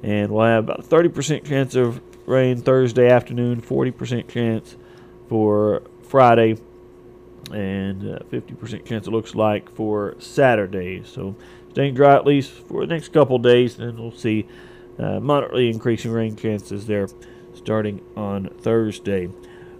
And 0.00 0.30
we'll 0.30 0.44
have 0.44 0.62
about 0.62 0.78
a 0.78 0.82
30% 0.84 1.44
chance 1.44 1.74
of 1.74 2.00
rain 2.24 2.62
Thursday 2.62 3.10
afternoon, 3.10 3.62
40% 3.62 4.28
chance 4.28 4.76
for 5.28 5.82
Friday, 6.04 6.56
and 7.52 8.14
uh, 8.14 8.18
50% 8.30 8.86
chance 8.86 9.08
it 9.08 9.10
looks 9.10 9.34
like 9.34 9.74
for 9.74 10.14
Saturday. 10.20 11.02
So 11.02 11.34
staying 11.72 11.94
dry 11.94 12.14
at 12.14 12.24
least 12.24 12.52
for 12.52 12.86
the 12.86 12.94
next 12.94 13.12
couple 13.12 13.40
days, 13.40 13.74
then 13.74 13.96
we'll 13.96 14.12
see 14.12 14.46
uh, 15.00 15.18
moderately 15.18 15.68
increasing 15.68 16.12
rain 16.12 16.36
chances 16.36 16.86
there 16.86 17.08
starting 17.54 18.02
on 18.16 18.50
Thursday. 18.60 19.28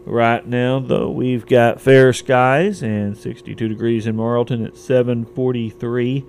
Right 0.06 0.46
now, 0.46 0.80
though, 0.80 1.10
we've 1.10 1.46
got 1.46 1.80
fair 1.80 2.12
skies 2.12 2.82
and 2.82 3.16
62 3.16 3.68
degrees 3.68 4.06
in 4.06 4.16
Morrilton 4.16 4.66
at 4.66 4.76
743 4.76 6.24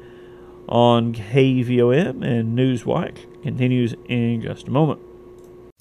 on 0.68 1.14
KVOM, 1.14 2.24
and 2.24 2.58
Newswatch 2.58 3.42
continues 3.42 3.96
in 4.08 4.42
just 4.42 4.68
a 4.68 4.72
moment. 4.72 5.00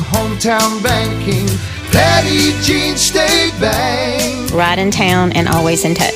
hometown 0.00 0.82
banking. 0.82 1.46
Petit 1.92 2.52
Jean 2.62 2.96
State 2.96 3.52
Bank. 3.60 4.50
Right 4.52 4.78
in 4.78 4.90
town 4.90 5.32
and 5.32 5.48
always 5.48 5.84
in 5.84 5.94
touch. 5.94 6.12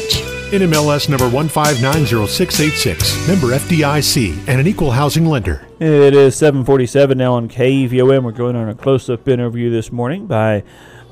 NMLS 0.51 1.09
number 1.11 1.29
1590686, 1.29 3.29
member 3.29 3.49
FDIC, 3.49 4.49
and 4.49 4.61
an 4.61 4.67
equal 4.67 4.91
housing 4.93 5.27
lender. 5.27 5.67
It 5.79 6.15
is 6.15 6.35
747 6.37 7.19
now 7.19 7.35
on 7.35 7.49
KVOM. 7.49 8.23
We're 8.25 8.33
going 8.33 8.57
on 8.57 8.69
a 8.71 8.75
close-up 8.75 9.29
interview 9.29 9.71
this 9.71 9.93
morning 9.93 10.27
by 10.27 10.63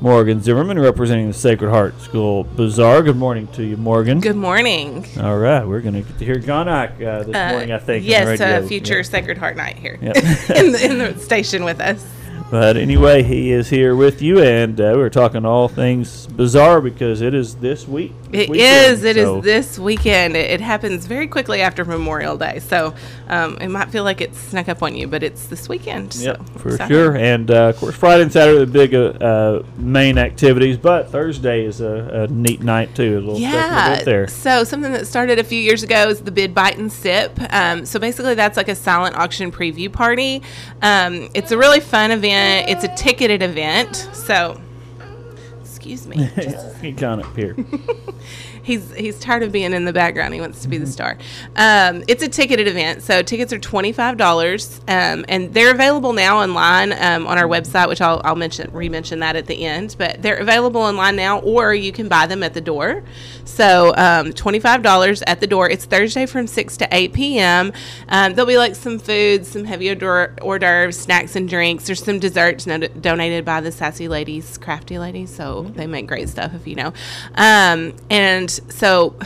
Morgan 0.00 0.40
Zimmerman, 0.42 0.78
representing 0.78 1.28
the 1.28 1.34
Sacred 1.34 1.68
Heart 1.70 2.00
School 2.00 2.44
Bazaar. 2.44 3.02
Good 3.02 3.16
morning 3.16 3.46
to 3.48 3.62
you, 3.62 3.76
Morgan. 3.76 4.20
Good 4.20 4.36
morning. 4.36 5.04
All 5.20 5.36
right, 5.38 5.66
we're 5.66 5.80
going 5.82 5.94
to 5.94 6.02
get 6.02 6.18
to 6.18 6.24
hear 6.24 6.36
Gonak 6.36 6.94
uh, 7.02 7.22
this 7.24 7.36
Uh, 7.36 7.48
morning, 7.50 7.72
I 7.72 7.78
think. 7.78 8.06
Yes, 8.06 8.26
radio. 8.40 8.64
uh, 8.64 8.66
future 8.66 8.96
Yeah. 8.96 9.02
Sacred 9.02 9.36
Heart 9.38 9.56
Night 9.58 9.76
here 9.76 9.98
Yep. 10.00 10.16
in, 10.56 10.72
the, 10.72 10.80
in 10.82 10.98
the 10.98 11.18
station 11.20 11.62
with 11.64 11.80
us. 11.80 12.04
But 12.48 12.76
anyway, 12.76 13.24
he 13.24 13.50
is 13.50 13.68
here 13.68 13.96
with 13.96 14.22
you, 14.22 14.40
and 14.40 14.80
uh, 14.80 14.92
we're 14.94 15.10
talking 15.10 15.44
all 15.44 15.66
things 15.66 16.28
bazaar 16.28 16.80
because 16.80 17.20
it 17.20 17.34
is 17.34 17.56
this 17.56 17.88
week. 17.88 18.12
It 18.32 18.48
weekend, 18.48 18.92
is. 18.92 19.02
It 19.02 19.16
is 19.16 19.24
so- 19.26 19.40
this 19.40 19.80
weekend. 19.80 20.36
It, 20.36 20.52
it 20.52 20.60
happens 20.60 21.06
very 21.06 21.26
quickly 21.26 21.60
after 21.60 21.84
Memorial 21.84 22.36
Day, 22.36 22.60
so 22.60 22.94
um, 23.28 23.56
it 23.60 23.66
might 23.66 23.90
feel 23.90 24.04
like 24.04 24.20
it's 24.20 24.38
snuck 24.38 24.68
up 24.68 24.80
on 24.84 24.94
you, 24.94 25.08
but 25.08 25.24
it's 25.24 25.46
this 25.48 25.68
weekend. 25.68 26.14
Yep, 26.14 26.36
so 26.36 26.58
for 26.60 26.76
sure. 26.86 27.16
And 27.16 27.50
uh, 27.50 27.70
of 27.70 27.78
course, 27.78 27.96
Friday 27.96 28.22
and 28.22 28.32
Saturday 28.32 28.62
are 28.62 28.64
the 28.64 28.72
big 28.72 28.94
uh, 28.94 28.98
uh, 29.24 29.62
main 29.76 30.16
activities, 30.16 30.76
but 30.76 31.10
Thursday 31.10 31.64
is 31.64 31.80
a, 31.80 32.26
a 32.28 32.32
neat 32.32 32.62
night 32.62 32.94
too. 32.94 33.18
A 33.18 33.20
little 33.20 33.40
Yeah. 33.40 34.02
there. 34.04 34.28
So 34.28 34.62
something 34.62 34.92
that 34.92 35.08
started 35.08 35.40
a 35.40 35.44
few 35.44 35.58
years 35.58 35.82
ago 35.82 36.10
is 36.10 36.20
the 36.20 36.30
Bid 36.30 36.54
Bite 36.54 36.78
and 36.78 36.92
Sip. 36.92 37.36
Um, 37.50 37.84
so 37.86 37.98
basically, 37.98 38.34
that's 38.34 38.56
like 38.56 38.68
a 38.68 38.76
silent 38.76 39.16
auction 39.16 39.50
preview 39.50 39.92
party. 39.92 40.42
Um, 40.80 41.28
it's 41.34 41.50
a 41.50 41.58
really 41.58 41.80
fun 41.80 42.12
event. 42.12 42.35
It's 42.68 42.84
a 42.84 42.94
ticketed 42.94 43.42
event. 43.42 43.96
So, 44.12 44.60
excuse 45.60 46.06
me. 46.06 46.30
Just 46.36 46.76
He 46.78 46.92
gone 46.92 47.22
up 47.22 47.36
here. 47.36 47.56
he's 48.66 48.92
he's 48.94 49.18
tired 49.20 49.44
of 49.44 49.52
being 49.52 49.72
in 49.72 49.84
the 49.84 49.92
background. 49.92 50.34
He 50.34 50.40
wants 50.40 50.62
to 50.62 50.68
be 50.68 50.76
the 50.76 50.86
star. 50.86 51.16
Um, 51.54 52.02
it's 52.08 52.22
a 52.22 52.28
ticketed 52.28 52.66
event, 52.66 53.02
so 53.02 53.22
tickets 53.22 53.52
are 53.52 53.58
twenty 53.58 53.92
five 53.92 54.16
dollars, 54.16 54.80
um, 54.88 55.24
and 55.28 55.54
they're 55.54 55.70
available 55.70 56.12
now 56.12 56.38
online 56.38 56.92
um, 56.92 57.26
on 57.26 57.38
our 57.38 57.46
website, 57.46 57.88
which 57.88 58.00
I'll, 58.00 58.20
I'll 58.24 58.36
mention 58.36 58.70
re-mention 58.72 59.20
that 59.20 59.36
at 59.36 59.46
the 59.46 59.64
end. 59.64 59.94
But 59.98 60.20
they're 60.20 60.36
available 60.36 60.80
online 60.80 61.16
now, 61.16 61.38
or 61.38 61.74
you 61.74 61.92
can 61.92 62.08
buy 62.08 62.26
them 62.26 62.42
at 62.42 62.54
the 62.54 62.60
door. 62.60 63.04
So 63.44 63.94
um, 63.96 64.32
twenty 64.32 64.58
five 64.58 64.82
dollars 64.82 65.22
at 65.22 65.40
the 65.40 65.46
door. 65.46 65.70
It's 65.70 65.84
Thursday 65.84 66.26
from 66.26 66.48
six 66.48 66.76
to 66.78 66.88
eight 66.90 67.12
p.m. 67.12 67.72
Um, 68.08 68.34
there'll 68.34 68.48
be 68.48 68.58
like 68.58 68.74
some 68.74 68.98
food, 68.98 69.46
some 69.46 69.64
heavy 69.64 69.88
hors 69.90 70.58
d'oeuvres, 70.58 70.98
snacks 70.98 71.36
and 71.36 71.48
drinks. 71.48 71.86
There's 71.86 72.02
some 72.02 72.18
desserts 72.18 72.66
no- 72.66 72.78
donated 72.78 73.44
by 73.44 73.60
the 73.60 73.70
Sassy 73.70 74.08
Ladies, 74.08 74.58
Crafty 74.58 74.98
Ladies, 74.98 75.34
so 75.34 75.62
they 75.76 75.86
make 75.86 76.08
great 76.08 76.28
stuff 76.28 76.52
if 76.54 76.66
you 76.66 76.74
know. 76.74 76.92
Um, 77.36 77.94
and 78.10 78.55
so 78.68 79.16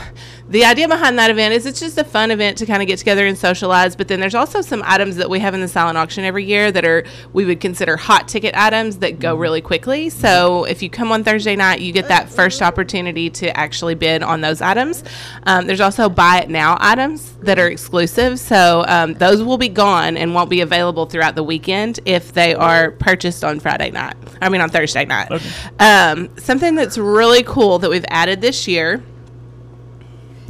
the 0.50 0.64
idea 0.64 0.88
behind 0.88 1.16
that 1.20 1.30
event 1.30 1.54
is 1.54 1.64
it's 1.64 1.78
just 1.78 1.96
a 1.96 2.02
fun 2.02 2.32
event 2.32 2.58
to 2.58 2.66
kind 2.66 2.82
of 2.82 2.88
get 2.88 2.98
together 2.98 3.24
and 3.24 3.38
socialize. 3.38 3.94
But 3.94 4.08
then 4.08 4.18
there's 4.18 4.34
also 4.34 4.62
some 4.62 4.82
items 4.84 5.14
that 5.16 5.30
we 5.30 5.38
have 5.38 5.54
in 5.54 5.60
the 5.60 5.68
silent 5.68 5.96
auction 5.96 6.24
every 6.24 6.44
year 6.44 6.72
that 6.72 6.84
are 6.84 7.04
we 7.32 7.44
would 7.44 7.60
consider 7.60 7.96
hot 7.96 8.26
ticket 8.26 8.56
items 8.56 8.98
that 8.98 9.20
go 9.20 9.36
really 9.36 9.60
quickly. 9.60 10.10
So 10.10 10.64
if 10.64 10.82
you 10.82 10.90
come 10.90 11.12
on 11.12 11.22
Thursday 11.22 11.54
night, 11.54 11.80
you 11.80 11.92
get 11.92 12.08
that 12.08 12.28
first 12.28 12.62
opportunity 12.62 13.30
to 13.30 13.56
actually 13.56 13.94
bid 13.94 14.24
on 14.24 14.40
those 14.40 14.60
items. 14.60 15.04
Um, 15.44 15.68
there's 15.68 15.80
also 15.80 16.08
buy 16.08 16.40
it 16.40 16.50
now 16.50 16.76
items 16.80 17.30
that 17.42 17.60
are 17.60 17.68
exclusive. 17.68 18.40
So 18.40 18.84
um, 18.88 19.14
those 19.14 19.44
will 19.44 19.58
be 19.58 19.68
gone 19.68 20.16
and 20.16 20.34
won't 20.34 20.50
be 20.50 20.62
available 20.62 21.06
throughout 21.06 21.36
the 21.36 21.44
weekend 21.44 22.00
if 22.06 22.32
they 22.32 22.56
are 22.56 22.90
purchased 22.90 23.44
on 23.44 23.60
Friday 23.60 23.92
night. 23.92 24.16
I 24.42 24.48
mean 24.48 24.62
on 24.62 24.70
Thursday 24.70 25.04
night. 25.04 25.30
Um, 25.78 26.36
something 26.38 26.74
that's 26.74 26.98
really 26.98 27.44
cool 27.44 27.78
that 27.78 27.88
we've 27.88 28.04
added 28.08 28.40
this 28.40 28.66
year 28.66 29.00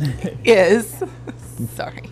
is 0.45 1.03
sorry. 1.75 2.09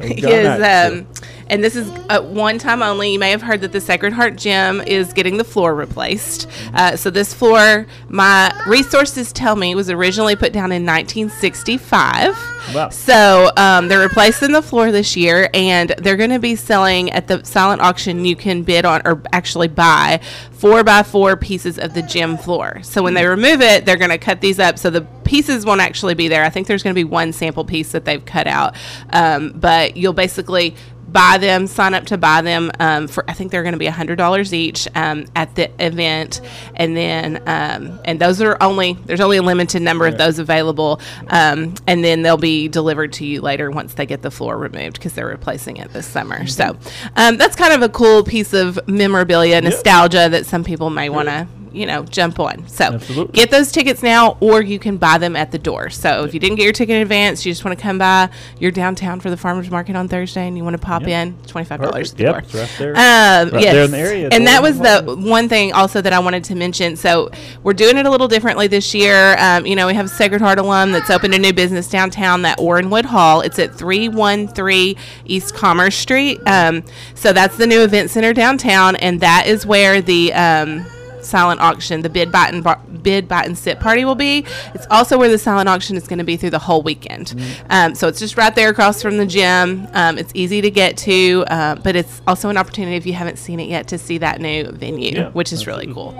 Is 0.00 0.62
um 0.62 1.06
and 1.48 1.62
this 1.62 1.76
is 1.76 1.88
uh, 2.08 2.20
one 2.22 2.58
time 2.58 2.82
only. 2.82 3.12
You 3.12 3.18
may 3.18 3.30
have 3.30 3.42
heard 3.42 3.60
that 3.60 3.72
the 3.72 3.80
Sacred 3.80 4.12
Heart 4.12 4.36
Gym 4.36 4.80
is 4.80 5.12
getting 5.12 5.36
the 5.36 5.44
floor 5.44 5.74
replaced. 5.74 6.48
Uh, 6.74 6.96
so 6.96 7.10
this 7.10 7.32
floor, 7.32 7.86
my 8.08 8.52
resources 8.66 9.32
tell 9.32 9.56
me, 9.56 9.74
was 9.74 9.90
originally 9.90 10.36
put 10.36 10.52
down 10.52 10.72
in 10.72 10.84
1965. 10.84 12.36
Wow. 12.74 12.88
So 12.88 13.50
um, 13.56 13.88
they're 13.88 14.00
replacing 14.00 14.52
the 14.52 14.62
floor 14.62 14.90
this 14.90 15.16
year, 15.16 15.48
and 15.54 15.90
they're 15.98 16.16
going 16.16 16.30
to 16.30 16.40
be 16.40 16.56
selling 16.56 17.10
at 17.12 17.28
the 17.28 17.44
silent 17.44 17.80
auction. 17.80 18.24
You 18.24 18.36
can 18.36 18.62
bid 18.62 18.84
on 18.84 19.02
or 19.04 19.22
actually 19.32 19.68
buy 19.68 20.20
four 20.50 20.82
by 20.82 21.02
four 21.02 21.36
pieces 21.36 21.78
of 21.78 21.94
the 21.94 22.02
gym 22.02 22.36
floor. 22.36 22.80
So 22.82 23.02
when 23.02 23.14
they 23.14 23.26
remove 23.26 23.60
it, 23.60 23.84
they're 23.84 23.96
going 23.96 24.10
to 24.10 24.18
cut 24.18 24.40
these 24.40 24.58
up 24.58 24.78
so 24.78 24.90
the 24.90 25.02
pieces 25.24 25.66
won't 25.66 25.80
actually 25.80 26.14
be 26.14 26.28
there. 26.28 26.44
I 26.44 26.50
think 26.50 26.66
there's 26.66 26.82
going 26.82 26.94
to 26.94 26.98
be 26.98 27.04
one 27.04 27.32
sample 27.32 27.64
piece 27.64 27.92
that 27.92 28.04
they've 28.04 28.24
cut 28.24 28.46
out, 28.46 28.74
um, 29.10 29.52
but 29.54 29.96
you'll 29.96 30.12
basically 30.12 30.74
buy 31.08 31.38
them, 31.38 31.66
sign 31.66 31.94
up 31.94 32.06
to 32.06 32.18
buy 32.18 32.42
them 32.42 32.70
um, 32.80 33.08
for 33.08 33.28
I 33.28 33.32
think 33.32 33.50
they're 33.50 33.62
going 33.62 33.72
to 33.72 33.78
be 33.78 33.86
hundred 33.86 34.16
dollars 34.16 34.52
each 34.52 34.88
um, 34.94 35.26
at 35.34 35.54
the 35.54 35.70
event, 35.84 36.40
and 36.74 36.96
then 36.96 37.42
um, 37.46 37.98
and 38.04 38.20
those 38.20 38.40
are 38.42 38.56
only 38.60 38.94
there's 39.06 39.20
only 39.20 39.36
a 39.36 39.42
limited 39.42 39.82
number 39.82 40.06
of 40.06 40.18
those 40.18 40.38
available, 40.38 41.00
um, 41.28 41.74
and 41.86 42.04
then 42.04 42.22
they'll 42.22 42.36
be 42.36 42.68
delivered 42.68 43.12
to 43.14 43.24
you 43.24 43.40
later 43.40 43.70
once 43.70 43.94
they 43.94 44.06
get 44.06 44.22
the 44.22 44.30
floor 44.30 44.56
removed 44.56 44.94
because 44.94 45.12
they're 45.14 45.26
replacing 45.26 45.76
it 45.76 45.92
this 45.92 46.06
summer. 46.06 46.46
So 46.46 46.76
um, 47.16 47.36
that's 47.36 47.56
kind 47.56 47.72
of 47.72 47.82
a 47.82 47.88
cool 47.88 48.22
piece 48.22 48.52
of 48.52 48.78
memorabilia, 48.88 49.60
nostalgia 49.60 50.28
that 50.28 50.46
some 50.46 50.64
people 50.64 50.90
may 50.90 51.08
want 51.08 51.28
to 51.28 51.46
you 51.76 51.86
know, 51.86 52.04
jump 52.04 52.40
on. 52.40 52.66
So 52.68 52.84
Absolutely. 52.86 53.32
get 53.32 53.50
those 53.50 53.70
tickets 53.70 54.02
now, 54.02 54.36
or 54.40 54.62
you 54.62 54.78
can 54.78 54.96
buy 54.96 55.18
them 55.18 55.36
at 55.36 55.52
the 55.52 55.58
door. 55.58 55.90
So 55.90 56.24
if 56.24 56.34
you 56.34 56.40
didn't 56.40 56.56
get 56.56 56.64
your 56.64 56.72
ticket 56.72 56.96
in 56.96 57.02
advance, 57.02 57.44
you 57.44 57.52
just 57.52 57.64
want 57.64 57.78
to 57.78 57.82
come 57.82 57.98
by, 57.98 58.30
you're 58.58 58.70
downtown 58.70 59.20
for 59.20 59.30
the 59.30 59.36
farmers 59.36 59.70
market 59.70 59.96
on 59.96 60.08
Thursday, 60.08 60.46
and 60.48 60.56
you 60.56 60.64
want 60.64 60.74
to 60.74 60.84
pop 60.84 61.02
in, 61.06 61.36
twenty 61.46 61.66
five 61.66 61.80
dollars 61.80 62.12
at 62.12 62.18
the 62.18 62.24
Yep, 62.24 62.34
right 62.34 62.70
there. 62.78 62.90
Um, 62.96 63.50
Right 63.50 63.62
yes. 63.62 63.72
there 63.74 63.84
in 63.84 63.90
the 63.90 63.98
area, 63.98 64.28
and 64.32 64.46
that 64.46 64.62
was 64.62 64.78
the 64.78 65.02
one 65.18 65.48
thing 65.48 65.72
also 65.72 66.00
that 66.00 66.12
I 66.12 66.18
wanted 66.18 66.44
to 66.44 66.54
mention. 66.54 66.96
So 66.96 67.30
we're 67.62 67.72
doing 67.74 67.96
it 67.96 68.06
a 68.06 68.10
little 68.10 68.28
differently 68.28 68.66
this 68.66 68.94
year. 68.94 69.36
Um, 69.38 69.66
you 69.66 69.76
know, 69.76 69.86
we 69.86 69.94
have 69.94 70.06
a 70.06 70.08
Sacred 70.08 70.40
Heart 70.40 70.58
alum 70.58 70.92
that's 70.92 71.10
opened 71.10 71.34
a 71.34 71.38
new 71.38 71.52
business 71.52 71.88
downtown, 71.88 72.42
that 72.42 72.58
Orenwood 72.58 73.04
Hall. 73.04 73.40
It's 73.42 73.58
at 73.58 73.74
313 73.74 74.96
East 75.26 75.54
Commerce 75.54 75.96
Street. 75.96 76.40
Um, 76.46 76.82
so 77.14 77.32
that's 77.32 77.56
the 77.56 77.66
new 77.66 77.82
event 77.82 78.10
center 78.10 78.32
downtown, 78.32 78.96
and 78.96 79.20
that 79.20 79.46
is 79.46 79.66
where 79.66 80.00
the 80.00 80.32
um, 80.32 80.84
silent 81.26 81.60
auction, 81.60 82.02
the 82.02 82.08
bid 82.08 82.30
buy 82.32 82.48
and 82.48 82.62
bar- 82.64 82.80
bid 83.02 83.28
buy 83.28 83.42
and 83.42 83.56
sit 83.58 83.80
party 83.80 84.04
will 84.04 84.14
be. 84.14 84.44
It's 84.74 84.86
also 84.90 85.18
where 85.18 85.28
the 85.28 85.38
silent 85.38 85.68
auction 85.68 85.96
is 85.96 86.06
going 86.08 86.18
to 86.18 86.24
be 86.24 86.36
through 86.36 86.50
the 86.50 86.58
whole 86.58 86.82
weekend. 86.82 87.28
Mm-hmm. 87.28 87.66
Um, 87.70 87.94
so 87.94 88.08
it's 88.08 88.18
just 88.18 88.36
right 88.36 88.54
there 88.54 88.70
across 88.70 89.02
from 89.02 89.18
the 89.18 89.26
gym. 89.26 89.86
Um, 89.92 90.18
it's 90.18 90.32
easy 90.34 90.60
to 90.60 90.70
get 90.70 90.96
to, 90.98 91.44
uh, 91.48 91.74
but 91.76 91.96
it's 91.96 92.22
also 92.26 92.48
an 92.48 92.56
opportunity 92.56 92.96
if 92.96 93.06
you 93.06 93.12
haven't 93.12 93.36
seen 93.38 93.60
it 93.60 93.68
yet 93.68 93.88
to 93.88 93.98
see 93.98 94.18
that 94.18 94.40
new 94.40 94.70
venue, 94.70 95.12
Yeah, 95.16 95.30
which 95.30 95.52
is 95.52 95.66
really 95.66 95.92
cool. 95.92 96.12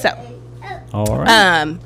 So, 0.00 0.10
All 0.92 1.06
right. 1.18 1.28
um, 1.28 1.80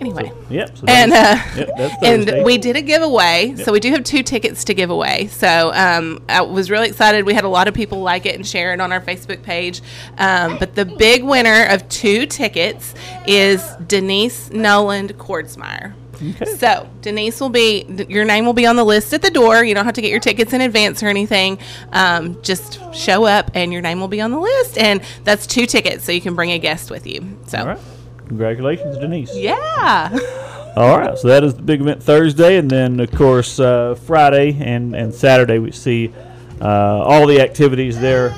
anyway. 0.00 0.32
yep. 0.48 0.76
So 0.76 0.84
And 0.88 1.12
uh, 1.12 1.36
yep, 1.56 1.92
and 2.02 2.44
we 2.44 2.58
did 2.58 2.76
a 2.76 2.82
giveaway, 2.82 3.54
so 3.56 3.72
we 3.72 3.80
do 3.80 3.90
have 3.92 4.04
two 4.04 4.22
tickets 4.22 4.64
to 4.64 4.74
give 4.74 4.90
away. 4.90 5.28
So 5.28 5.72
um, 5.74 6.22
I 6.28 6.42
was 6.42 6.70
really 6.70 6.88
excited. 6.88 7.24
We 7.24 7.34
had 7.34 7.44
a 7.44 7.48
lot 7.48 7.68
of 7.68 7.74
people 7.74 8.00
like 8.00 8.26
it 8.26 8.34
and 8.34 8.46
share 8.46 8.72
it 8.72 8.80
on 8.80 8.92
our 8.92 9.00
Facebook 9.00 9.42
page. 9.42 9.82
Um, 10.18 10.58
but 10.58 10.74
the 10.74 10.84
big 10.84 11.24
winner 11.24 11.66
of 11.66 11.88
two 11.88 12.26
tickets 12.26 12.94
is 13.26 13.66
Denise 13.86 14.50
Noland 14.50 15.16
Kordsmeyer. 15.18 15.94
So 16.56 16.88
Denise 17.00 17.40
will 17.40 17.48
be 17.48 17.84
your 18.08 18.24
name 18.24 18.46
will 18.46 18.52
be 18.52 18.66
on 18.66 18.76
the 18.76 18.84
list 18.84 19.12
at 19.12 19.22
the 19.22 19.30
door. 19.30 19.64
You 19.64 19.74
don't 19.74 19.84
have 19.84 19.94
to 19.94 20.02
get 20.02 20.10
your 20.10 20.20
tickets 20.20 20.52
in 20.52 20.60
advance 20.60 21.02
or 21.02 21.08
anything. 21.08 21.58
Um, 21.92 22.40
just 22.42 22.78
show 22.94 23.24
up 23.24 23.50
and 23.54 23.72
your 23.72 23.82
name 23.82 23.98
will 23.98 24.08
be 24.08 24.20
on 24.20 24.30
the 24.30 24.38
list, 24.38 24.78
and 24.78 25.02
that's 25.24 25.46
two 25.46 25.66
tickets, 25.66 26.04
so 26.04 26.12
you 26.12 26.20
can 26.20 26.34
bring 26.34 26.50
a 26.52 26.58
guest 26.58 26.90
with 26.90 27.06
you. 27.06 27.38
So. 27.46 27.76
Congratulations, 28.32 28.96
Denise. 28.96 29.36
yeah. 29.36 30.08
All 30.74 30.98
right, 30.98 31.18
so 31.18 31.28
that 31.28 31.44
is 31.44 31.54
the 31.54 31.60
big 31.60 31.82
event 31.82 32.02
Thursday, 32.02 32.56
and 32.56 32.70
then 32.70 32.98
of 32.98 33.10
course 33.10 33.60
uh, 33.60 33.94
Friday 34.06 34.56
and, 34.58 34.96
and 34.96 35.12
Saturday 35.12 35.58
we 35.58 35.70
see 35.70 36.10
uh, 36.58 36.64
all 37.02 37.26
the 37.26 37.42
activities 37.42 38.00
there 38.00 38.34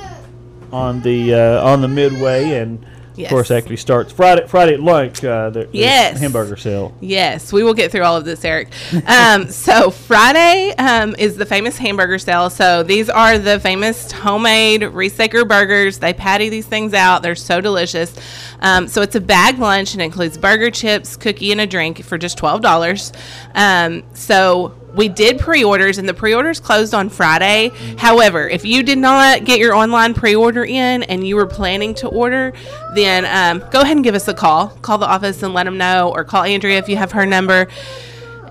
on 0.73 1.01
the 1.03 1.33
uh, 1.33 1.65
on 1.65 1.81
the 1.81 1.87
midway, 1.87 2.59
and 2.59 2.85
Yes. 3.17 3.31
of 3.31 3.35
course 3.37 3.51
actually 3.53 3.77
starts 3.77 4.13
Friday 4.13 4.47
Friday 4.49 4.75
at 4.75 4.81
lunch. 4.81 5.23
Uh, 5.25 5.51
there's 5.51 5.69
Yes. 5.73 6.19
hamburger 6.21 6.57
sale. 6.57 6.93
Yes, 7.01 7.53
we 7.53 7.63
will 7.63 7.75
get 7.75 7.93
through 7.93 8.03
all 8.03 8.17
of 8.17 8.25
this, 8.25 8.45
Eric. 8.45 8.69
Um, 9.07 9.49
so 9.51 9.91
Friday 9.91 10.75
um, 10.79 11.15
is 11.19 11.37
the 11.37 11.47
famous 11.47 11.79
hamburger 11.79 12.19
sale. 12.19 12.51
So 12.51 12.83
these 12.83 13.09
are 13.09 13.39
the 13.39 13.61
famous 13.61 14.11
homemade 14.11 14.83
Reesecker 14.83 15.47
burgers. 15.47 15.99
They 15.99 16.13
patty 16.13 16.49
these 16.49 16.67
things 16.67 16.93
out. 16.93 17.23
They're 17.23 17.35
so 17.37 17.61
delicious. 17.61 18.15
Um, 18.61 18.89
so 18.89 19.03
it's 19.03 19.15
a 19.15 19.21
bag 19.21 19.59
lunch 19.59 19.93
and 19.93 20.03
includes 20.03 20.37
burger, 20.37 20.71
chips, 20.71 21.17
cookie, 21.17 21.53
and 21.53 21.61
a 21.61 21.67
drink 21.67 22.03
for 22.03 22.19
just 22.19 22.37
twelve 22.39 22.63
dollars. 22.63 23.13
Um, 23.55 24.03
so 24.15 24.75
we 24.97 25.09
did 25.09 25.39
pre-orders 25.39 25.99
and 25.99 26.09
the 26.09 26.15
pre-orders 26.15 26.61
closed 26.61 26.95
on 26.95 27.09
Friday. 27.09 27.71
However, 27.99 28.49
if 28.49 28.65
you 28.65 28.83
did 28.83 28.99
not 28.99 29.45
get 29.45 29.59
your 29.59 29.75
online 29.75 30.15
pre-order 30.15 30.65
in 30.65 31.03
and 31.05 31.27
you 31.27 31.37
were 31.37 31.47
planning 31.47 31.95
to 31.97 32.09
order, 32.09 32.53
then 32.95 33.25
um, 33.27 33.69
go 33.71 33.81
ahead 33.81 33.97
and 33.97 34.05
give 34.05 34.15
us 34.15 34.29
a 34.29 34.35
call. 34.35 34.69
Call 34.83 34.99
the 34.99 35.09
office 35.09 35.43
and 35.43 35.55
let 35.55 35.65
them 35.65 35.79
know, 35.79 36.13
or 36.15 36.25
call 36.25 36.45
Andrea 36.45 36.79
if 36.79 36.89
you 36.89 36.97
have 36.97 37.13
her 37.13 37.27
number. 37.27 37.69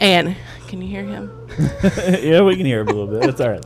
And 0.02 0.36
can 0.74 0.82
you 0.82 0.88
hear 0.88 1.04
him? 1.04 1.30
yeah, 2.24 2.42
we 2.42 2.56
can 2.56 2.66
hear 2.66 2.82
him 2.82 2.88
a 2.88 2.94
little 2.94 3.06
bit. 3.06 3.30
It's 3.30 3.40
all 3.40 3.52
right. 3.52 3.64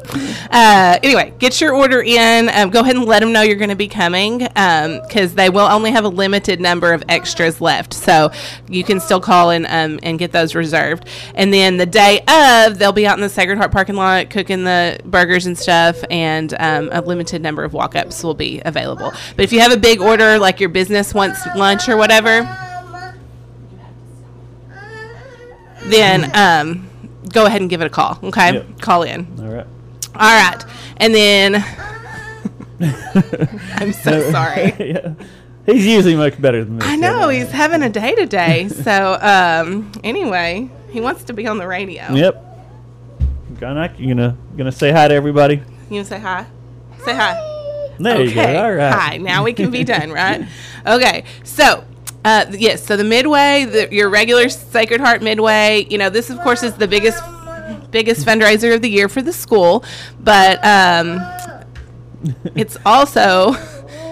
Uh, 0.51 0.99
anyway, 1.01 1.33
get 1.39 1.61
your 1.61 1.73
order 1.73 2.01
in. 2.01 2.49
Um, 2.49 2.69
go 2.69 2.81
ahead 2.81 2.97
and 2.97 3.05
let 3.05 3.21
them 3.21 3.31
know 3.31 3.43
you're 3.43 3.55
going 3.55 3.69
to 3.69 3.77
be 3.77 3.87
coming 3.87 4.39
because 4.39 5.33
they 5.33 5.49
will 5.49 5.67
only 5.67 5.91
have 5.91 6.03
a 6.03 6.09
limited 6.09 6.59
number 6.59 6.91
of 6.91 7.05
extras 7.07 7.61
left. 7.61 7.93
So 7.93 8.29
you 8.67 8.83
can 8.83 8.99
still 8.99 9.21
call 9.21 9.51
and 9.51 9.65
um, 9.67 10.01
and 10.03 10.19
get 10.19 10.33
those 10.33 10.53
reserved. 10.53 11.07
And 11.33 11.53
then 11.53 11.77
the 11.77 11.85
day 11.85 12.19
of, 12.27 12.77
they'll 12.77 12.91
be 12.91 13.07
out 13.07 13.17
in 13.17 13.21
the 13.21 13.29
Sacred 13.29 13.57
Heart 13.57 13.71
parking 13.71 13.95
lot 13.95 14.29
cooking 14.29 14.65
the 14.65 14.99
burgers 15.05 15.45
and 15.45 15.57
stuff, 15.57 16.03
and 16.09 16.53
um, 16.59 16.89
a 16.91 16.99
limited 16.99 17.41
number 17.41 17.63
of 17.63 17.71
walk 17.71 17.95
ups 17.95 18.21
will 18.21 18.33
be 18.33 18.61
available. 18.65 19.13
But 19.37 19.45
if 19.45 19.53
you 19.53 19.61
have 19.61 19.71
a 19.71 19.77
big 19.77 20.01
order, 20.01 20.37
like 20.39 20.59
your 20.59 20.67
business 20.67 21.13
wants 21.13 21.39
lunch 21.55 21.87
or 21.87 21.95
whatever, 21.95 22.43
then 25.89 26.31
um, 26.35 26.89
go 27.33 27.45
ahead 27.45 27.61
and 27.61 27.69
give 27.69 27.81
it 27.81 27.87
a 27.87 27.89
call. 27.89 28.19
Okay, 28.23 28.53
Yep. 28.53 28.81
call 28.81 29.03
in. 29.03 29.27
All 29.39 29.47
right. 29.47 29.67
All 30.15 30.35
right, 30.35 30.63
and 30.97 31.13
then 31.13 31.55
I'm 32.79 33.93
so 33.93 34.31
sorry. 34.31 34.73
yeah. 34.79 35.13
He's 35.65 35.85
usually 35.85 36.15
much 36.15 36.41
better 36.41 36.63
than 36.63 36.77
me. 36.77 36.85
I 36.85 36.95
know 36.95 37.27
he's 37.29 37.51
having 37.51 37.81
a 37.83 37.89
day 37.89 38.15
today. 38.15 38.69
So 38.87 39.17
um, 39.21 39.91
anyway, 40.03 40.69
he 40.91 41.01
wants 41.01 41.25
to 41.25 41.33
be 41.33 41.45
on 41.45 41.57
the 41.57 41.67
radio. 41.67 42.11
Yep. 42.13 42.43
Gonna 43.59 43.93
you 43.97 44.07
gonna 44.13 44.37
gonna 44.55 44.71
say 44.71 44.91
hi 44.91 45.07
to 45.07 45.13
everybody. 45.13 45.61
You 45.89 46.01
to 46.03 46.05
say 46.07 46.19
hi? 46.19 46.45
Say 47.03 47.15
hi. 47.15 47.35
There 47.99 48.21
you 48.21 48.33
go. 48.33 48.63
All 48.63 48.73
right. 48.73 48.93
Hi. 48.93 49.17
Now 49.17 49.43
we 49.43 49.53
can 49.53 49.71
be 49.71 49.83
done, 49.83 50.11
right? 50.11 50.47
Okay. 50.85 51.23
So. 51.43 51.83
Uh, 52.27 52.45
yes, 52.51 52.85
so 52.85 52.97
the 52.97 53.05
Midway, 53.05 53.63
the, 53.63 53.87
your 53.89 54.09
regular 54.09 54.49
Sacred 54.49 54.99
Heart 54.99 55.21
Midway, 55.21 55.87
you 55.89 55.97
know, 55.97 56.09
this 56.09 56.29
of 56.29 56.37
course 56.41 56.61
is 56.61 56.73
the 56.73 56.85
biggest 56.85 57.23
biggest 57.89 58.25
fundraiser 58.25 58.75
of 58.75 58.81
the 58.81 58.89
year 58.89 59.07
for 59.07 59.21
the 59.21 59.31
school, 59.31 59.85
but 60.19 60.59
um, 60.65 61.21
it's 62.53 62.75
also 62.85 63.53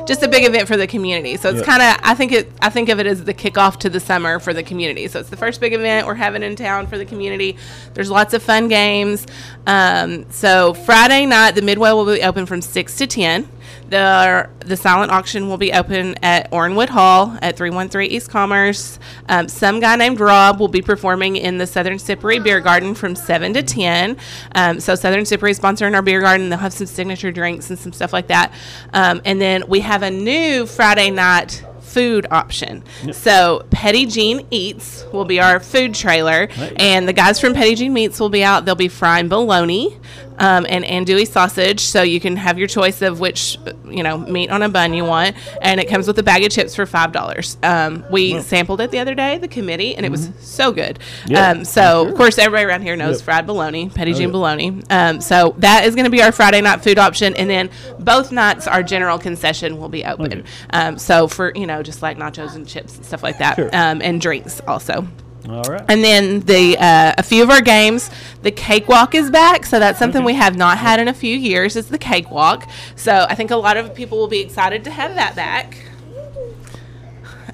just 0.08 0.24
a 0.24 0.30
big 0.30 0.46
event 0.46 0.66
for 0.66 0.78
the 0.78 0.88
community. 0.88 1.36
So 1.36 1.50
it's 1.50 1.58
Yep. 1.58 1.66
kind 1.66 1.82
of 1.82 2.00
I 2.04 2.16
think 2.16 2.32
it 2.32 2.52
I 2.62 2.70
think 2.70 2.88
of 2.88 3.02
it 3.02 3.06
as 3.06 3.26
the 3.26 3.34
kickoff 3.34 3.80
to 3.80 3.90
the 3.90 4.00
summer 4.00 4.40
for 4.40 4.54
the 4.54 4.64
community. 4.64 5.10
So 5.10 5.20
it's 5.20 5.30
the 5.30 5.36
first 5.36 5.60
big 5.60 5.74
event 5.74 6.08
we're 6.08 6.16
having 6.16 6.42
in 6.42 6.56
town 6.56 6.88
for 6.88 6.98
the 6.98 7.06
community. 7.06 7.58
There's 7.96 8.10
lots 8.10 8.34
of 8.34 8.42
fun 8.42 8.70
games. 8.70 9.28
Um, 9.68 10.26
so 10.32 10.74
Friday 10.74 11.26
night 11.26 11.56
the 11.56 11.62
Midway 11.62 11.92
will 11.92 12.06
be 12.06 12.22
open 12.22 12.46
from 12.46 12.62
six 12.62 12.96
to 13.00 13.08
ten. 13.08 13.50
The 13.90 14.50
the 14.60 14.76
silent 14.76 15.12
auction 15.12 15.48
will 15.48 15.58
be 15.58 15.72
open 15.72 16.16
at 16.24 16.52
Orenwood 16.52 16.90
Hall 16.90 17.38
at 17.42 17.56
313 17.56 18.12
East 18.12 18.30
Commerce. 18.30 19.00
Um, 19.30 19.48
some 19.48 19.80
guy 19.80 19.96
named 19.96 20.20
Rob 20.20 20.60
will 20.60 20.68
be 20.68 20.82
performing 20.82 21.36
in 21.36 21.58
the 21.60 21.68
Southern 21.68 21.98
Sippery 21.98 22.44
Beer 22.44 22.60
Garden 22.60 22.96
from 22.96 23.16
7 23.16 23.54
to 23.54 23.62
10. 23.62 24.18
Um, 24.56 24.80
so 24.80 24.96
Southern 24.96 25.24
Sippery 25.24 25.52
is 25.52 25.60
sponsoring 25.60 25.94
our 25.94 26.02
beer 26.02 26.22
garden. 26.22 26.50
They'll 26.50 26.60
have 26.60 26.74
some 26.74 26.88
signature 26.88 27.32
drinks 27.32 27.70
and 27.70 27.78
some 27.78 27.94
stuff 27.94 28.12
like 28.12 28.28
that. 28.28 28.52
Um, 28.94 29.22
and 29.24 29.40
then 29.40 29.64
we 29.68 29.82
have 29.82 30.02
a 30.02 30.10
new 30.12 30.66
Friday 30.66 31.12
night 31.12 31.64
food 31.82 32.28
option. 32.30 32.84
So 33.14 33.66
Petit 33.72 34.08
Jean 34.08 34.46
Eats 34.52 35.06
will 35.14 35.24
be 35.24 35.40
our 35.40 35.62
food 35.62 35.94
trailer, 35.96 36.50
and 36.76 37.08
the 37.08 37.14
guys 37.14 37.40
from 37.40 37.54
Petit 37.54 37.76
Jean 37.76 37.94
Meats 37.94 38.20
will 38.20 38.28
be 38.30 38.44
out. 38.44 38.66
They'll 38.66 38.76
be 38.76 38.90
frying 38.90 39.30
bologna 39.30 39.98
um, 40.40 40.66
and 40.70 40.84
andouille 40.86 41.28
sausage, 41.28 41.80
so 41.82 42.02
you 42.02 42.20
can 42.20 42.36
have 42.36 42.58
your 42.60 42.68
choice 42.68 43.02
of 43.02 43.20
which 43.20 43.58
you 43.88 44.04
know 44.04 44.18
meat 44.18 44.50
on 44.50 44.62
a 44.62 44.70
bun 44.70 44.94
you 44.94 45.04
want, 45.06 45.36
and 45.62 45.80
it 45.80 45.88
comes 45.88 46.08
with 46.08 46.18
a 46.20 46.24
bag 46.24 46.44
of 46.44 46.52
chips 46.52 46.76
for 46.76 46.86
five 46.86 47.12
dollars. 47.12 47.58
Um, 47.64 48.04
we 48.12 48.40
sampled 48.42 48.82
it 48.82 48.92
the 48.92 49.00
other 49.00 49.16
day, 49.16 49.38
the 49.38 49.48
committee, 49.48 49.96
and 49.96 50.06
it 50.06 50.10
was 50.12 50.30
so 50.40 50.72
good. 50.72 51.00
Yeah, 51.28 51.50
um, 51.52 51.66
so 51.66 52.08
of 52.08 52.16
course 52.16 52.38
everybody 52.38 52.66
around 52.66 52.82
here 52.82 52.96
knows 52.96 53.18
Yep. 53.18 53.26
fried 53.26 53.48
bologna, 53.48 53.90
Petit 53.90 54.12
Oh, 54.12 54.14
Jean 54.14 54.22
yeah. 54.24 54.32
bologna. 54.32 54.82
Um, 54.90 55.22
so 55.22 55.56
that 55.60 55.86
is 55.86 55.96
going 55.96 56.06
to 56.06 56.12
be 56.12 56.22
our 56.22 56.32
Friday 56.32 56.62
night 56.62 56.82
food 56.84 56.98
option, 57.00 57.34
and 57.36 57.50
then 57.50 57.70
both 58.00 58.32
nights 58.32 58.68
our 58.68 58.84
general 58.84 59.18
concession 59.18 59.78
will 59.78 59.90
be 59.90 60.04
open. 60.04 60.26
Okay. 60.42 60.44
Um, 60.72 60.98
so 60.98 61.28
for 61.28 61.52
you 61.56 61.66
know 61.66 61.82
just 61.84 62.02
like 62.02 62.18
nachos 62.18 62.56
and 62.56 62.68
chips 62.68 62.98
and 62.98 63.06
stuff 63.06 63.24
like 63.24 63.38
that, 63.40 63.56
Sure. 63.56 63.70
um, 63.74 64.02
and 64.02 64.20
drinks 64.22 64.62
also. 64.68 65.08
All 65.50 65.64
right. 65.64 65.84
And 65.88 66.04
then 66.04 66.40
the 66.42 66.78
uh, 66.78 67.14
a 67.18 67.24
few 67.24 67.44
of 67.44 67.50
our 67.50 67.62
games, 67.62 68.10
the 68.42 68.52
cakewalk 68.52 69.14
is 69.14 69.30
back, 69.30 69.66
so 69.66 69.80
that's 69.80 70.00
something 70.00 70.24
we 70.24 70.34
have 70.34 70.58
not 70.58 70.78
had 70.78 71.00
in 71.00 71.08
a 71.08 71.14
few 71.14 71.36
years. 71.38 71.76
Is 71.76 71.90
the 71.90 71.98
cakewalk, 71.98 72.68
so 72.96 73.26
I 73.30 73.36
think 73.36 73.52
a 73.52 73.56
lot 73.56 73.78
of 73.78 73.94
people 73.94 74.18
will 74.18 74.28
be 74.28 74.40
excited 74.40 74.84
to 74.86 74.92
have 74.92 75.16
that 75.16 75.36
back. 75.36 75.78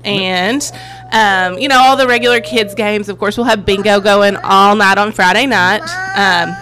And 0.04 0.72
um, 1.12 1.60
you 1.60 1.68
know 1.68 1.80
all 1.80 1.98
the 1.98 2.08
regular 2.08 2.40
kids 2.40 2.74
games. 2.74 3.10
Of 3.10 3.20
course, 3.20 3.38
we'll 3.38 3.48
have 3.48 3.66
bingo 3.66 4.00
going 4.00 4.38
all 4.38 4.76
night 4.76 4.98
on 4.98 5.12
Friday 5.12 5.46
night. 5.46 5.82
Um, 6.16 6.56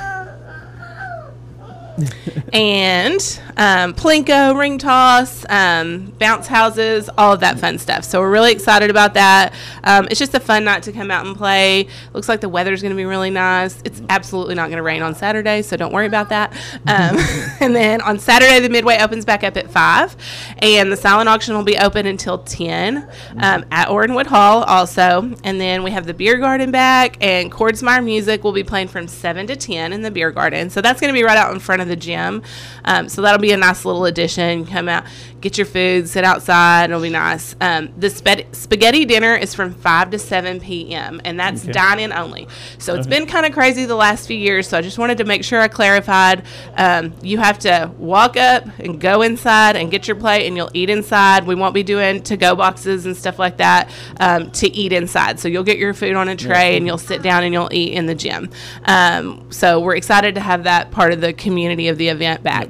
and 2.53 3.41
um, 3.59 3.93
plinko, 3.93 4.57
ring 4.57 4.77
toss, 4.77 5.45
um, 5.49 6.13
bounce 6.17 6.47
houses, 6.47 7.09
all 7.17 7.33
of 7.33 7.41
that 7.41 7.59
fun 7.59 7.77
stuff. 7.77 8.05
So 8.05 8.21
we're 8.21 8.31
really 8.31 8.53
excited 8.53 8.89
about 8.89 9.15
that. 9.15 9.53
Um, 9.83 10.07
it's 10.09 10.17
just 10.17 10.33
a 10.33 10.39
fun 10.39 10.63
night 10.63 10.83
to 10.83 10.93
come 10.93 11.11
out 11.11 11.25
and 11.25 11.35
play. 11.35 11.87
Looks 12.13 12.29
like 12.29 12.39
the 12.39 12.47
weather's 12.47 12.81
going 12.81 12.93
to 12.93 12.95
be 12.95 13.03
really 13.03 13.29
nice. 13.29 13.81
It's 13.83 14.01
absolutely 14.07 14.55
not 14.55 14.69
going 14.69 14.77
to 14.77 14.83
rain 14.83 15.01
on 15.01 15.13
Saturday, 15.13 15.61
so 15.61 15.75
don't 15.75 15.91
worry 15.91 16.07
about 16.07 16.29
that. 16.29 16.53
Um, 16.87 17.17
and 17.59 17.75
then 17.75 18.01
on 18.01 18.17
Saturday, 18.17 18.61
the 18.61 18.69
Midway 18.69 18.97
opens 18.99 19.25
back 19.25 19.43
up 19.43 19.57
at 19.57 19.69
five, 19.69 20.15
and 20.59 20.89
the 20.89 20.97
silent 20.97 21.27
auction 21.27 21.53
will 21.53 21.63
be 21.63 21.77
open 21.77 22.05
until 22.05 22.37
ten 22.37 23.09
um, 23.39 23.65
at 23.71 23.89
Orenwood 23.89 24.27
Hall 24.27 24.63
also. 24.63 25.35
And 25.43 25.59
then 25.59 25.83
we 25.83 25.91
have 25.91 26.05
the 26.05 26.13
beer 26.13 26.37
garden 26.37 26.71
back, 26.71 27.17
and 27.19 27.51
Kordsmeyer 27.51 28.05
Music 28.05 28.41
will 28.45 28.53
be 28.53 28.63
playing 28.63 28.87
from 28.87 29.09
seven 29.09 29.47
to 29.47 29.57
ten 29.57 29.91
in 29.91 30.01
the 30.01 30.11
beer 30.11 30.31
garden. 30.31 30.69
So 30.69 30.79
that's 30.81 31.01
going 31.01 31.13
to 31.13 31.17
be 31.17 31.25
right 31.25 31.37
out 31.37 31.53
in 31.53 31.59
front 31.59 31.81
of 31.81 31.89
the 31.89 31.97
gym. 31.97 32.41
Um, 32.85 33.09
so 33.09 33.21
that'll 33.21 33.41
be 33.41 33.48
a 33.51 33.57
nice 33.57 33.85
little 33.85 34.05
addition. 34.05 34.65
Come 34.65 34.87
out, 34.89 35.05
get 35.41 35.57
your 35.57 35.65
food, 35.65 36.07
sit 36.09 36.23
outside. 36.23 36.89
It'll 36.89 37.01
be 37.01 37.09
nice. 37.09 37.55
Um, 37.61 37.89
the 37.97 38.09
spe- 38.09 38.53
spaghetti 38.53 39.05
dinner 39.05 39.35
is 39.35 39.53
from 39.53 39.73
5 39.73 40.11
to 40.11 40.19
7 40.19 40.59
p.m., 40.59 41.21
and 41.25 41.39
that's 41.39 41.63
Okay. 41.63 41.71
dine 41.71 41.99
in 41.99 42.11
only. 42.13 42.47
So 42.77 42.95
it's 42.95 43.07
Okay. 43.07 43.19
been 43.19 43.27
kind 43.27 43.45
of 43.45 43.51
crazy 43.53 43.85
the 43.85 43.95
last 43.95 44.27
few 44.27 44.37
years. 44.37 44.67
So 44.67 44.77
I 44.77 44.81
just 44.81 44.97
wanted 44.97 45.17
to 45.19 45.23
make 45.25 45.43
sure 45.43 45.59
I 45.61 45.67
clarified. 45.67 46.43
Um, 46.77 47.13
you 47.21 47.37
have 47.37 47.59
to 47.59 47.91
walk 47.97 48.37
up 48.37 48.65
and 48.79 48.99
go 48.99 49.21
inside 49.21 49.75
and 49.75 49.89
get 49.91 50.07
your 50.07 50.15
plate, 50.15 50.47
and 50.47 50.55
you'll 50.55 50.71
eat 50.73 50.89
inside. 50.89 51.45
We 51.45 51.55
won't 51.55 51.73
be 51.73 51.83
doing 51.83 52.21
to 52.23 52.37
go 52.37 52.55
boxes 52.55 53.05
and 53.05 53.15
stuff 53.15 53.39
like 53.39 53.57
that 53.57 53.89
um, 54.19 54.51
to 54.51 54.69
eat 54.71 54.91
inside. 54.93 55.39
So 55.39 55.47
you'll 55.47 55.63
get 55.63 55.77
your 55.77 55.93
food 55.93 56.15
on 56.15 56.27
a 56.29 56.35
tray 56.35 56.75
and 56.77 56.85
you'll 56.85 56.97
sit 56.97 57.21
down 57.21 57.43
and 57.43 57.53
you'll 57.53 57.69
eat 57.71 57.93
in 57.93 58.05
the 58.05 58.15
gym. 58.15 58.49
Um, 58.85 59.45
so 59.51 59.79
we're 59.79 59.95
excited 59.95 60.35
to 60.35 60.41
have 60.41 60.63
that 60.63 60.91
part 60.91 61.13
of 61.13 61.21
the 61.21 61.33
community 61.33 61.87
of 61.87 61.97
the 61.97 62.09
event 62.09 62.43
back. 62.43 62.69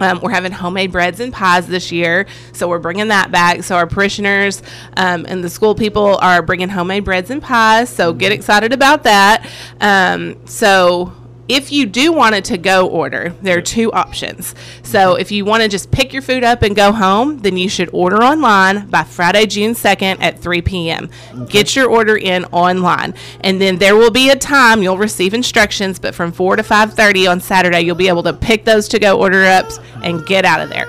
Um, 0.00 0.20
we're 0.22 0.30
having 0.30 0.52
homemade 0.52 0.92
breads 0.92 1.20
and 1.20 1.32
pies 1.32 1.66
this 1.66 1.90
year, 1.90 2.26
so 2.52 2.68
we're 2.68 2.78
bringing 2.78 3.08
that 3.08 3.30
back. 3.30 3.62
So 3.64 3.76
our 3.76 3.86
parishioners 3.86 4.62
um, 4.96 5.26
and 5.28 5.42
the 5.42 5.50
school 5.50 5.74
people 5.74 6.18
are 6.18 6.42
bringing 6.42 6.68
homemade 6.68 7.04
breads 7.04 7.30
and 7.30 7.42
pies. 7.42 7.88
So 7.90 8.12
get 8.12 8.32
excited 8.32 8.72
about 8.72 9.04
that. 9.04 9.48
Um, 9.80 10.46
so 10.46 11.12
if 11.48 11.72
you 11.72 11.86
do 11.86 12.12
want 12.12 12.34
a 12.34 12.42
to-go 12.42 12.86
order, 12.86 13.30
there 13.42 13.58
are 13.58 13.62
two 13.62 13.90
options. 13.92 14.54
So 14.82 15.14
if 15.14 15.32
you 15.32 15.44
want 15.44 15.62
to 15.62 15.68
just 15.68 15.90
pick 15.90 16.12
your 16.12 16.22
food 16.22 16.44
up 16.44 16.62
and 16.62 16.76
go 16.76 16.92
home, 16.92 17.38
then 17.38 17.56
you 17.56 17.68
should 17.68 17.88
order 17.92 18.22
online 18.22 18.86
by 18.88 19.04
Friday, 19.04 19.46
June 19.46 19.72
2nd 19.72 20.18
at 20.20 20.38
3 20.38 20.62
p.m. 20.62 21.10
Get 21.48 21.74
your 21.74 21.88
order 21.88 22.16
in 22.16 22.44
online, 22.46 23.14
and 23.40 23.60
then 23.60 23.78
there 23.78 23.96
will 23.96 24.10
be 24.10 24.30
a 24.30 24.36
time 24.36 24.82
you'll 24.82 24.98
receive 24.98 25.32
instructions. 25.32 25.98
But 25.98 26.14
from 26.14 26.32
4 26.32 26.56
to 26.56 26.62
5:30 26.62 27.30
on 27.30 27.40
Saturday, 27.40 27.80
you'll 27.80 27.96
be 27.96 28.08
able 28.08 28.22
to 28.24 28.32
pick 28.32 28.64
those 28.64 28.86
to-go 28.88 29.18
order 29.18 29.44
ups 29.44 29.80
and 30.02 30.24
get 30.26 30.44
out 30.44 30.60
of 30.60 30.68
there. 30.68 30.86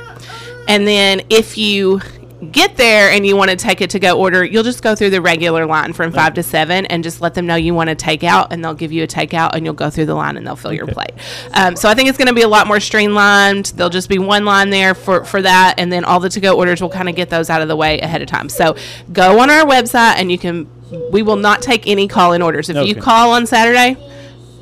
And 0.68 0.86
then 0.86 1.22
if 1.30 1.58
you 1.58 2.02
get 2.52 2.78
there 2.78 3.10
and 3.10 3.26
you 3.26 3.36
want 3.36 3.52
to 3.52 3.56
take 3.56 3.82
it 3.82 3.90
to 3.92 4.00
go 4.00 4.18
order, 4.18 4.44
you'll 4.44 4.64
just 4.64 4.82
go 4.82 4.96
through 4.96 5.12
the 5.12 5.22
regular 5.22 5.66
line 5.66 5.94
from 5.94 6.12
5 6.12 6.34
to 6.36 6.44
7 6.44 6.86
and 6.88 7.04
just 7.04 7.22
let 7.22 7.34
them 7.34 7.46
know 7.46 7.56
you 7.56 7.74
want 7.74 7.90
to 7.90 7.96
take 7.96 8.24
out 8.24 8.52
and 8.52 8.64
they'll 8.64 8.74
give 8.74 8.92
you 8.92 9.04
a 9.04 9.08
takeout 9.08 9.52
and 9.54 9.66
you'll 9.66 9.74
go 9.74 9.90
through 9.90 10.06
the 10.06 10.16
line 10.16 10.38
and 10.38 10.46
they'll 10.46 10.56
fill 10.56 10.74
your 10.74 10.88
plate. 10.88 11.14
Um, 11.54 11.76
so 11.76 11.90
I 11.90 11.96
think 11.96 12.10
it's 12.10 12.18
going 12.18 12.28
to 12.28 12.34
be 12.34 12.42
a 12.42 12.48
lot 12.48 12.68
more 12.68 12.80
streamlined. 12.80 13.68
There'll 13.76 13.90
just 13.90 14.10
be 14.10 14.20
one 14.20 14.46
line 14.46 14.70
there 14.70 14.94
for, 14.94 15.24
for 15.26 15.42
that 15.42 15.76
and 15.78 15.92
then 15.92 16.04
all 16.06 16.20
the 16.20 16.30
to 16.30 16.40
go 16.40 16.58
orders 16.58 16.82
will 16.82 16.90
kind 16.90 17.10
of 17.10 17.16
get 17.16 17.30
those 17.30 17.50
out 17.50 17.62
of 17.62 17.68
the 17.68 17.76
way 17.76 18.00
ahead 18.00 18.22
of 18.22 18.28
time. 18.28 18.50
So 18.50 18.76
go 19.12 19.40
on 19.40 19.50
our 19.50 19.66
website 19.66 20.16
and 20.16 20.32
you 20.32 20.38
can 20.38 20.70
we 21.12 21.22
will 21.22 21.36
not 21.36 21.62
take 21.62 21.88
any 21.88 22.08
call 22.08 22.34
in 22.34 22.42
orders. 22.42 22.70
If 22.70 22.88
you 22.88 22.96
call 22.96 23.32
on 23.32 23.46
Saturday, 23.46 23.96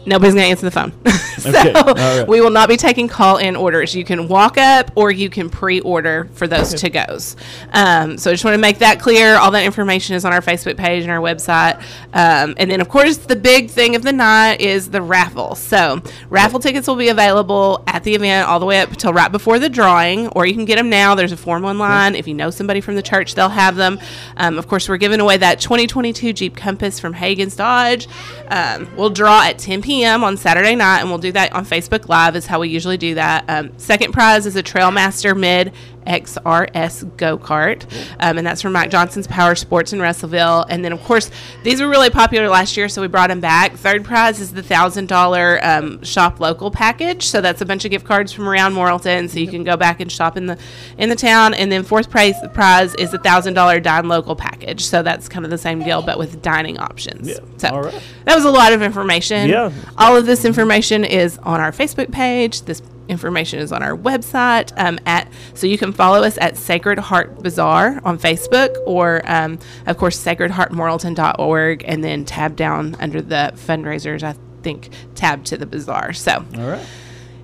nobody's 0.08 0.34
going 0.34 0.46
to 0.46 0.50
answer 0.50 0.66
the 0.66 0.72
phone. 0.72 0.92
so 1.38 1.50
Okay, 1.50 1.74
right. 1.74 2.28
we 2.28 2.42
will 2.42 2.50
not 2.50 2.70
be 2.70 2.78
taking 2.78 3.08
call 3.08 3.38
in 3.38 3.56
orders. 3.56 3.96
You 3.96 4.04
can 4.04 4.28
walk 4.28 4.58
up 4.58 4.92
or 4.96 5.12
you 5.12 5.30
can 5.30 5.50
pre 5.50 5.80
order 5.82 6.30
for 6.34 6.48
those 6.48 6.74
to 6.74 6.90
goes. 6.90 7.36
Um, 7.74 8.18
so 8.18 8.32
I 8.32 8.34
just 8.34 8.44
want 8.44 8.56
to 8.56 8.62
make 8.62 8.80
that 8.80 9.00
clear. 9.00 9.36
All 9.36 9.52
that 9.52 9.64
information 9.64 10.16
is 10.16 10.26
on 10.26 10.34
our 10.34 10.42
Facebook 10.42 10.78
page 10.78 11.04
and 11.04 11.12
our 11.12 11.20
website. 11.20 11.78
Um, 12.14 12.56
and 12.58 12.72
then, 12.72 12.82
of 12.82 12.90
course, 12.90 13.18
the 13.18 13.36
big 13.36 13.70
thing 13.70 13.96
of 13.96 14.04
the 14.04 14.14
night 14.14 14.62
is 14.62 14.90
the 14.90 15.02
raffle. 15.02 15.56
So 15.56 16.02
raffle 16.30 16.60
tickets 16.60 16.88
will 16.88 16.96
be 16.96 17.10
available 17.10 17.84
at 17.88 18.04
the 18.04 18.16
event 18.16 18.48
all 18.48 18.60
the 18.60 18.66
way 18.66 18.80
up 18.80 18.90
until 18.90 19.14
right 19.14 19.32
before 19.32 19.60
the 19.60 19.70
drawing, 19.70 20.28
or 20.30 20.46
you 20.46 20.54
can 20.54 20.66
get 20.66 20.78
them 20.78 20.90
now. 20.90 21.16
There's 21.16 21.32
a 21.32 21.38
form 21.38 21.66
online. 21.66 22.16
If 22.16 22.28
you 22.28 22.34
know 22.34 22.50
somebody 22.50 22.82
from 22.82 22.96
the 22.96 23.02
church, 23.04 23.36
they'll 23.36 23.50
have 23.50 23.76
them. 23.76 24.00
Um, 24.38 24.58
of 24.58 24.68
course, 24.68 24.88
we're 24.90 24.98
giving 24.98 25.20
away 25.20 25.38
that 25.38 25.60
2022 25.60 26.34
Jeep 26.34 26.56
Compass 26.56 27.00
from 27.00 27.14
Hagen's 27.14 27.56
Dodge. 27.56 28.08
Um, 28.48 28.90
we'll 28.96 29.10
draw 29.10 29.44
at 29.44 29.60
10 29.60 29.82
p.m. 29.82 29.97
on 30.06 30.38
Saturday 30.38 30.76
night, 30.76 31.00
and 31.00 31.10
we'll 31.10 31.18
do 31.18 31.32
that 31.32 31.54
on 31.54 31.66
Facebook 31.66 32.08
Live, 32.08 32.36
is 32.36 32.46
how 32.46 32.60
we 32.60 32.70
usually 32.70 32.98
do 32.98 33.16
that. 33.16 33.46
Um, 33.48 33.72
second 33.78 34.14
prize 34.14 34.46
is 34.46 34.56
a 34.56 34.64
Trailmaster 34.64 35.38
Mid 35.38 35.74
XRS 36.08 37.18
go 37.18 37.38
kart, 37.38 37.84
um, 38.20 38.38
and 38.38 38.48
that's 38.48 38.62
from 38.62 38.74
Mike 38.74 38.90
Johnson's 38.90 39.28
Power 39.28 39.56
Sports 39.56 39.94
in 39.94 40.00
Russellville. 40.00 40.66
And 40.70 40.84
then, 40.84 40.92
of 40.94 41.04
course, 41.04 41.30
these 41.64 41.82
were 41.82 41.90
really 41.90 42.10
popular 42.10 42.48
last 42.48 42.78
year, 42.78 42.90
so 42.90 43.02
we 43.02 43.08
brought 43.08 43.30
them 43.30 43.42
back. 43.42 43.74
Third 43.74 44.06
prize 44.06 44.40
is 44.40 44.54
the 44.54 44.64
thousand 44.64 45.08
dollar 45.08 45.60
um, 45.64 46.04
shop 46.04 46.40
local 46.40 46.72
package, 46.72 47.28
so 47.28 47.42
that's 47.42 47.62
a 47.62 47.66
bunch 47.66 47.86
of 47.86 47.92
gift 47.92 48.06
cards 48.06 48.32
from 48.32 48.48
around 48.48 48.74
Morrilton, 48.74 49.30
so 49.30 49.40
you 49.40 49.48
can 49.48 49.64
go 49.64 49.78
back 49.78 50.00
and 50.00 50.12
shop 50.12 50.38
in 50.38 50.46
the 50.46 50.58
in 50.98 51.10
the 51.10 51.16
town. 51.16 51.54
And 51.54 51.72
then 51.72 51.84
fourth 51.84 52.10
prize 52.10 52.36
prize 52.54 52.96
is 52.96 53.12
the 53.12 53.20
thousand 53.20 53.54
dollar 53.54 53.80
dine 53.80 54.08
local 54.08 54.36
package, 54.36 54.86
so 54.86 55.04
that's 55.04 55.28
kind 55.30 55.46
of 55.46 55.52
the 55.52 55.58
same 55.58 55.84
deal, 55.84 56.02
but 56.02 56.18
with 56.18 56.42
dining 56.42 56.78
options. 56.80 57.32
So 57.58 57.70
all 57.70 57.84
right. 57.84 58.02
that 58.26 58.36
was 58.36 58.46
a 58.46 58.52
lot 58.52 58.74
of 58.74 58.82
information. 58.82 59.50
Yeah. 59.50 59.72
All 59.98 60.16
of 60.16 60.26
this 60.26 60.46
information 60.46 61.04
is 61.04 61.38
on 61.40 61.60
our 61.60 61.72
Facebook 61.72 62.12
page. 62.12 62.62
This 62.64 62.82
information 63.10 63.60
is 63.60 63.72
on 63.72 63.84
our 63.84 63.96
website 63.96 64.72
um, 64.78 65.00
at 65.06 65.32
so 65.54 65.68
you 65.68 65.78
can 65.78 65.94
follow 65.94 66.24
us 66.24 66.38
at 66.40 66.58
Sacred 66.58 67.00
Heart 67.00 67.42
Bazaar 67.42 68.02
on 68.04 68.18
Facebook 68.18 68.76
or 68.86 69.22
um, 69.26 69.60
of 69.86 69.98
course 69.98 70.22
sacredheartmorrilton.org 70.24 71.84
and 71.88 72.04
then 72.04 72.26
tab 72.26 72.56
down 72.56 72.96
under 73.00 73.22
the 73.22 73.52
fundraisers 73.56 74.24
I 74.24 74.36
think 74.62 74.90
tab 75.16 75.46
to 75.46 75.58
the 75.58 75.66
bazaar. 75.66 76.14
So 76.14 76.46
All 76.58 76.68
right. 76.68 76.86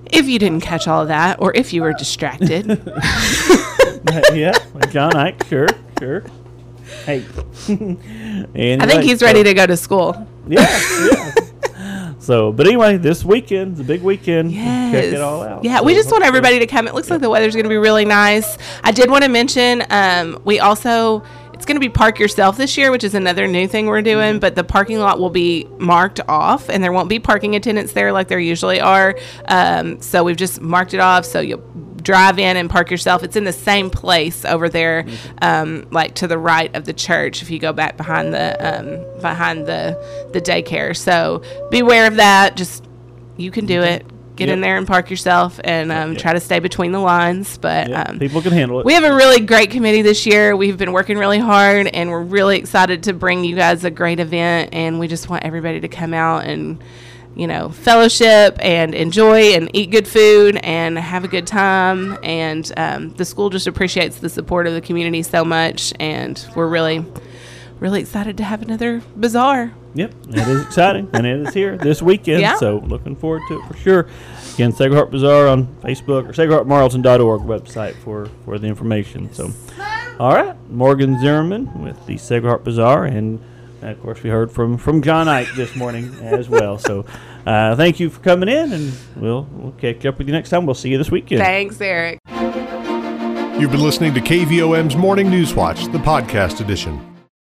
if 0.06 0.26
you 0.26 0.38
didn't 0.38 0.60
catch 0.60 0.86
all 0.86 1.02
of 1.02 1.08
that 1.08 1.40
or 1.40 1.52
if 1.54 1.72
you 1.72 1.82
were 1.82 1.92
distracted, 1.94 2.66
yeah, 4.32 4.52
John 4.90 5.16
Ike, 5.16 5.44
sure, 5.46 5.68
sure. 5.98 6.24
Hey, 7.04 7.18
I 7.68 8.86
think 8.86 9.04
he's 9.04 9.22
ready 9.22 9.42
to 9.42 9.54
go 9.54 9.66
to 9.66 9.76
school. 9.76 10.26
Yeah, 10.46 10.60
yeah. 10.60 11.34
So, 12.24 12.52
but 12.52 12.66
anyway, 12.66 12.96
this 12.96 13.22
weekend's 13.22 13.80
a 13.80 13.84
big 13.84 14.02
weekend. 14.02 14.52
Check 14.52 15.04
it 15.04 15.20
all 15.20 15.42
out. 15.42 15.62
Yeah, 15.62 15.78
So, 15.78 15.84
we 15.84 15.94
just 15.94 16.10
want 16.10 16.24
everybody 16.24 16.58
to 16.58 16.66
come. 16.66 16.88
It 16.88 16.94
looks 16.94 17.10
like 17.10 17.20
the 17.20 17.28
weather's 17.28 17.54
going 17.54 17.64
to 17.64 17.70
be 17.70 17.76
really 17.76 18.06
nice. 18.06 18.56
I 18.82 18.92
did 18.92 19.10
want 19.10 19.24
to 19.24 19.28
mention 19.28 19.84
um, 19.90 20.40
we 20.44 20.58
also 20.58 21.22
it's 21.52 21.66
going 21.66 21.76
to 21.76 21.80
be 21.80 21.88
park 21.88 22.18
yourself 22.18 22.56
this 22.56 22.76
year, 22.76 22.90
which 22.90 23.04
is 23.04 23.14
another 23.14 23.46
new 23.46 23.68
thing 23.68 23.86
we're 23.86 24.02
doing. 24.02 24.38
But 24.38 24.54
the 24.54 24.64
parking 24.64 24.98
lot 24.98 25.20
will 25.20 25.30
be 25.30 25.64
marked 25.78 26.20
off, 26.28 26.68
and 26.68 26.82
there 26.82 26.92
won't 26.92 27.08
be 27.08 27.18
parking 27.18 27.56
attendants 27.56 27.92
there 27.92 28.10
like 28.12 28.28
there 28.28 28.40
usually 28.40 28.80
are. 28.80 29.16
Um, 29.46 30.00
so 30.00 30.24
we've 30.24 30.36
just 30.36 30.60
marked 30.60 30.94
it 30.94 31.00
off, 31.00 31.24
so 31.24 31.40
you'll 31.40 31.62
drive 32.04 32.38
in 32.38 32.56
and 32.56 32.70
park 32.70 32.90
yourself. 32.90 33.24
It's 33.24 33.34
in 33.34 33.42
the 33.44 33.52
same 33.52 33.90
place 33.90 34.44
over 34.44 34.68
there, 34.68 35.04
um, 35.42 35.86
like 35.90 36.14
to 36.16 36.28
the 36.28 36.38
right 36.38 36.74
of 36.76 36.84
the 36.84 36.92
church. 36.92 37.42
If 37.42 37.50
you 37.50 37.58
go 37.58 37.72
back 37.72 37.96
behind 37.96 38.32
the 38.32 38.54
um, 38.60 39.20
behind 39.20 39.66
the 39.66 39.98
the 40.32 40.40
daycare, 40.40 40.96
so 40.96 41.42
beware 41.70 42.06
of 42.06 42.16
that. 42.16 42.56
Just 42.56 42.84
you 43.36 43.50
can 43.50 43.66
do 43.66 43.82
it. 43.82 44.06
Get 44.36 44.48
in 44.48 44.60
there 44.60 44.76
and 44.76 44.84
park 44.84 45.10
yourself, 45.10 45.60
and 45.62 45.92
um, 45.92 46.16
try 46.16 46.32
to 46.32 46.40
stay 46.40 46.58
between 46.58 46.90
the 46.90 46.98
lines. 46.98 47.56
But 47.56 47.88
Yeah, 47.88 48.02
um, 48.02 48.18
people 48.18 48.42
can 48.42 48.50
handle 48.50 48.80
it. 48.80 48.84
we 48.84 48.94
have 48.94 49.04
a 49.04 49.14
really 49.14 49.40
great 49.40 49.70
committee 49.70 50.02
this 50.02 50.26
year. 50.26 50.56
We've 50.56 50.76
been 50.76 50.90
working 50.92 51.18
really 51.18 51.38
hard, 51.38 51.86
and 51.86 52.10
we're 52.10 52.20
really 52.22 52.58
excited 52.58 53.04
to 53.04 53.12
bring 53.12 53.44
you 53.44 53.54
guys 53.54 53.84
a 53.84 53.92
great 53.92 54.18
event. 54.18 54.70
And 54.72 54.98
we 54.98 55.06
just 55.06 55.28
want 55.28 55.44
everybody 55.44 55.78
to 55.78 55.86
come 55.88 56.12
out 56.12 56.46
and, 56.46 56.82
you 57.36 57.46
know, 57.46 57.68
fellowship 57.68 58.56
and 58.60 58.94
enjoy 58.94 59.54
and 59.54 59.70
eat 59.74 59.90
good 59.90 60.06
food 60.06 60.56
and 60.56 60.98
have 60.98 61.24
a 61.24 61.28
good 61.28 61.46
time. 61.46 62.18
And 62.22 62.70
um, 62.76 63.10
the 63.10 63.24
school 63.24 63.50
just 63.50 63.66
appreciates 63.66 64.18
the 64.18 64.28
support 64.28 64.66
of 64.66 64.74
the 64.74 64.80
community 64.80 65.22
so 65.22 65.44
much, 65.44 65.92
and 65.98 66.44
we're 66.54 66.68
really, 66.68 67.04
really 67.80 68.00
excited 68.00 68.36
to 68.38 68.44
have 68.44 68.62
another 68.62 69.02
bazaar. 69.16 69.72
Yep, 69.96 70.12
it 70.30 70.48
is 70.48 70.62
exciting, 70.62 71.08
and 71.12 71.24
it 71.24 71.46
is 71.46 71.54
here 71.54 71.76
this 71.78 72.02
weekend. 72.02 72.40
Yeah. 72.40 72.56
So 72.56 72.78
looking 72.78 73.14
forward 73.14 73.42
to 73.48 73.60
it 73.60 73.66
for 73.66 73.76
sure. 73.76 74.08
Again, 74.54 74.72
Sacred 74.72 74.96
Heart 74.96 75.12
Bazaar 75.12 75.46
on 75.46 75.68
Facebook 75.82 76.28
or 76.28 76.32
sacredheartmorrilton.org 76.32 77.42
website 77.42 77.94
for 77.96 78.26
for 78.44 78.58
the 78.58 78.66
information. 78.66 79.32
So, 79.32 79.52
all 80.18 80.34
right, 80.34 80.56
Morgan 80.68 81.20
Zimmerman 81.20 81.82
with 81.82 82.06
the 82.06 82.16
Sacred 82.16 82.48
Heart 82.48 82.64
Bazaar, 82.64 83.04
and 83.04 83.40
uh, 83.84 83.88
of 83.88 84.00
course 84.02 84.22
we 84.22 84.30
heard 84.30 84.50
from 84.50 84.78
from 84.78 85.02
John 85.02 85.28
Ike 85.28 85.52
this 85.54 85.76
morning 85.76 86.14
as 86.22 86.48
well. 86.48 86.78
So, 86.78 87.04
uh, 87.46 87.76
thank 87.76 88.00
you 88.00 88.10
for 88.10 88.20
coming 88.20 88.48
in, 88.48 88.72
and 88.72 88.92
we'll 89.16 89.46
we'll 89.52 89.72
catch 89.72 90.04
up 90.06 90.18
with 90.18 90.26
you 90.26 90.32
next 90.32 90.50
time. 90.50 90.66
We'll 90.66 90.74
see 90.74 90.90
you 90.90 90.98
this 90.98 91.10
weekend. 91.10 91.42
Thanks, 91.42 91.80
Eric. 91.80 92.18
You've 93.60 93.70
been 93.70 93.82
listening 93.82 94.14
to 94.14 94.20
KVOM's 94.20 94.96
Morning 94.96 95.30
News 95.30 95.54
Watch, 95.54 95.84
the 95.84 95.98
podcast 95.98 96.60
edition. 96.60 97.13